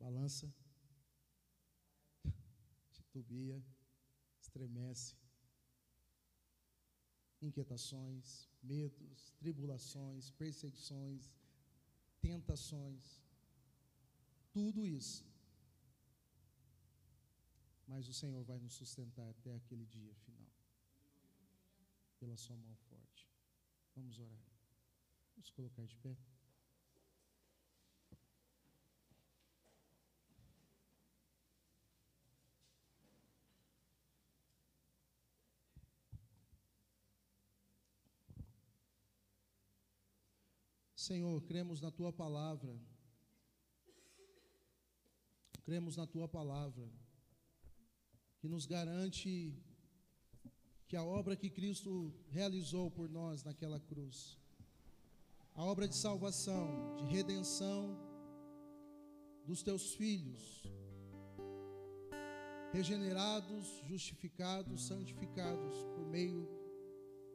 Balança, 0.00 0.50
titubia, 2.92 3.62
estremece. 4.40 5.25
Inquietações, 7.46 8.26
medos, 8.72 9.18
tribulações, 9.40 10.30
perseguições, 10.42 11.22
tentações, 12.20 13.04
tudo 14.52 14.84
isso. 14.84 15.24
Mas 17.86 18.08
o 18.08 18.14
Senhor 18.20 18.42
vai 18.44 18.58
nos 18.58 18.74
sustentar 18.74 19.28
até 19.30 19.54
aquele 19.54 19.86
dia 19.86 20.14
final, 20.24 20.50
pela 22.18 22.36
Sua 22.36 22.56
mão 22.56 22.74
forte. 22.88 23.28
Vamos 23.94 24.18
orar. 24.18 24.46
Vamos 25.34 25.50
colocar 25.50 25.84
de 25.86 25.96
pé. 25.96 26.16
Senhor, 41.06 41.40
cremos 41.42 41.80
na 41.80 41.90
tua 41.90 42.12
palavra. 42.12 42.74
Cremos 45.64 45.96
na 45.96 46.06
tua 46.06 46.28
palavra, 46.28 46.88
que 48.40 48.48
nos 48.48 48.66
garante 48.66 49.32
que 50.88 50.96
a 50.96 51.04
obra 51.04 51.36
que 51.36 51.50
Cristo 51.50 52.12
realizou 52.28 52.90
por 52.90 53.08
nós 53.08 53.42
naquela 53.42 53.80
cruz 53.80 54.38
a 55.54 55.64
obra 55.64 55.88
de 55.88 55.96
salvação, 55.96 56.96
de 56.96 57.04
redenção 57.06 57.96
dos 59.44 59.62
teus 59.62 59.94
filhos, 59.94 60.42
regenerados, 62.72 63.80
justificados, 63.86 64.86
santificados 64.86 65.74
por 65.94 66.04
meio 66.06 66.46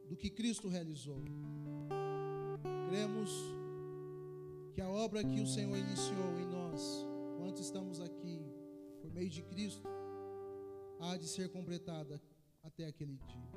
do 0.08 0.16
que 0.16 0.30
Cristo 0.30 0.68
realizou. 0.68 1.20
Cremos 2.88 3.30
que 4.72 4.80
a 4.80 4.88
obra 4.88 5.22
que 5.22 5.40
o 5.40 5.46
Senhor 5.46 5.76
iniciou 5.76 6.40
em 6.40 6.46
nós, 6.46 7.06
enquanto 7.34 7.60
estamos 7.60 8.00
aqui, 8.00 8.40
por 9.00 9.12
meio 9.12 9.28
de 9.28 9.42
Cristo, 9.42 9.86
há 10.98 11.16
de 11.16 11.28
ser 11.28 11.50
completada 11.50 12.20
até 12.62 12.86
aquele 12.86 13.16
dia. 13.16 13.52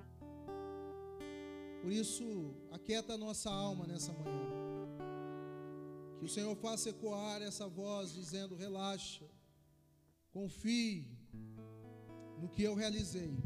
Por 1.82 1.92
isso, 1.92 2.54
aquieta 2.72 3.14
a 3.14 3.18
nossa 3.18 3.50
alma 3.50 3.86
nessa 3.88 4.12
manhã. 4.12 4.56
Que 6.20 6.26
o 6.26 6.30
Senhor 6.30 6.56
faça 6.56 6.90
ecoar 6.90 7.42
essa 7.42 7.68
voz 7.68 8.14
dizendo: 8.14 8.56
relaxa, 8.56 9.26
confie 10.32 11.08
no 12.42 12.50
que 12.50 12.64
eu 12.64 12.76
realizei, 12.76 13.38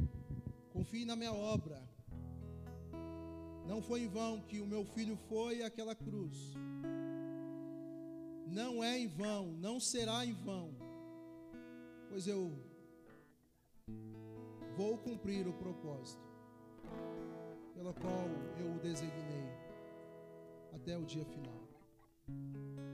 confie 0.71 1.05
na 1.05 1.15
minha 1.15 1.33
obra. 1.33 1.87
Não 3.67 3.81
foi 3.81 4.01
em 4.03 4.07
vão 4.07 4.41
que 4.41 4.59
o 4.59 4.65
meu 4.65 4.83
filho 4.83 5.15
foi 5.27 5.61
àquela 5.61 5.93
cruz. 5.93 6.55
Não 8.51 8.83
é 8.83 8.97
em 8.97 9.07
vão, 9.07 9.47
não 9.53 9.79
será 9.79 10.25
em 10.25 10.33
vão, 10.33 10.73
pois 12.09 12.27
eu 12.27 12.51
vou 14.75 14.97
cumprir 14.97 15.47
o 15.47 15.53
propósito 15.53 16.27
pela 17.75 17.93
qual 17.93 18.27
eu 18.59 18.75
o 18.75 18.79
designei 18.79 19.49
até 20.73 20.97
o 20.97 21.05
dia 21.05 21.25
final. 21.25 21.61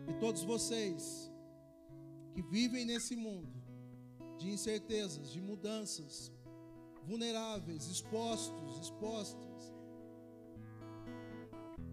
E 0.09 0.13
todos 0.19 0.43
vocês 0.43 1.31
que 2.33 2.41
vivem 2.41 2.85
nesse 2.85 3.15
mundo 3.15 3.53
de 4.37 4.49
incertezas, 4.49 5.31
de 5.31 5.39
mudanças, 5.39 6.31
vulneráveis, 7.03 7.87
expostos, 7.87 8.79
expostas, 8.79 9.73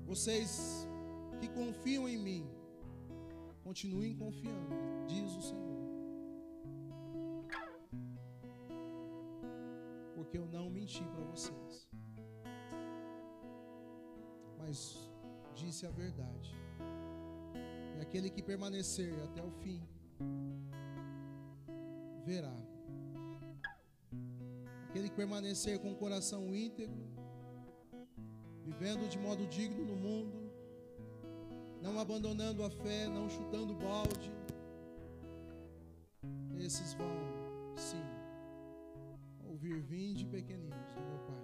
vocês 0.05 0.87
que 1.41 1.49
confiam 1.49 2.09
em 2.09 2.19
mim, 2.19 2.62
continuem 3.63 4.15
confiando, 4.17 4.75
diz 5.07 5.35
o 5.37 5.43
Senhor. 5.43 5.73
Porque 10.15 10.39
eu 10.39 10.47
não 10.47 10.71
menti 10.71 11.05
para 11.05 11.25
vocês 11.25 11.93
mas 14.73 14.97
disse 15.55 15.87
a 15.87 15.91
verdade. 15.91 16.51
Aquele 18.01 18.31
que 18.31 18.43
permanecer 18.43 19.13
até 19.25 19.43
o 19.43 19.51
fim, 19.51 19.83
verá. 22.25 22.57
Aquele 24.89 25.09
que 25.09 25.17
permanecer 25.17 25.79
com 25.79 25.93
o 25.93 25.97
coração 25.97 26.55
íntegro, 26.55 27.07
vivendo 28.65 29.09
de 29.09 29.19
modo 29.19 29.47
digno 29.47 29.85
no 29.85 29.97
mundo, 29.97 30.42
não 31.83 31.99
abandonando 31.99 32.65
a 32.65 32.71
fé, 32.71 33.09
não 33.09 33.29
chutando 33.29 33.75
balde, 33.75 34.33
esses 36.61 36.95
vão, 36.95 37.09
sim, 37.77 38.05
ouvir: 39.45 39.81
Vinde, 39.81 40.25
pequeninos 40.25 40.93
do 40.95 41.01
meu 41.01 41.19
Pai, 41.27 41.43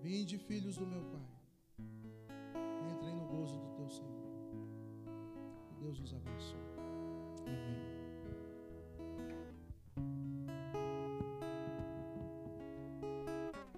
vinde, 0.00 0.36
filhos 0.36 0.76
do 0.76 0.86
meu 0.86 1.04
Pai, 1.04 1.84
entrem 2.92 3.14
no 3.14 3.26
gozo 3.26 3.56
do 3.58 3.68
teu 3.76 3.88
Senhor. 3.88 4.18
Que 5.68 5.74
Deus 5.84 6.00
os 6.00 6.12
abençoe. 6.12 6.68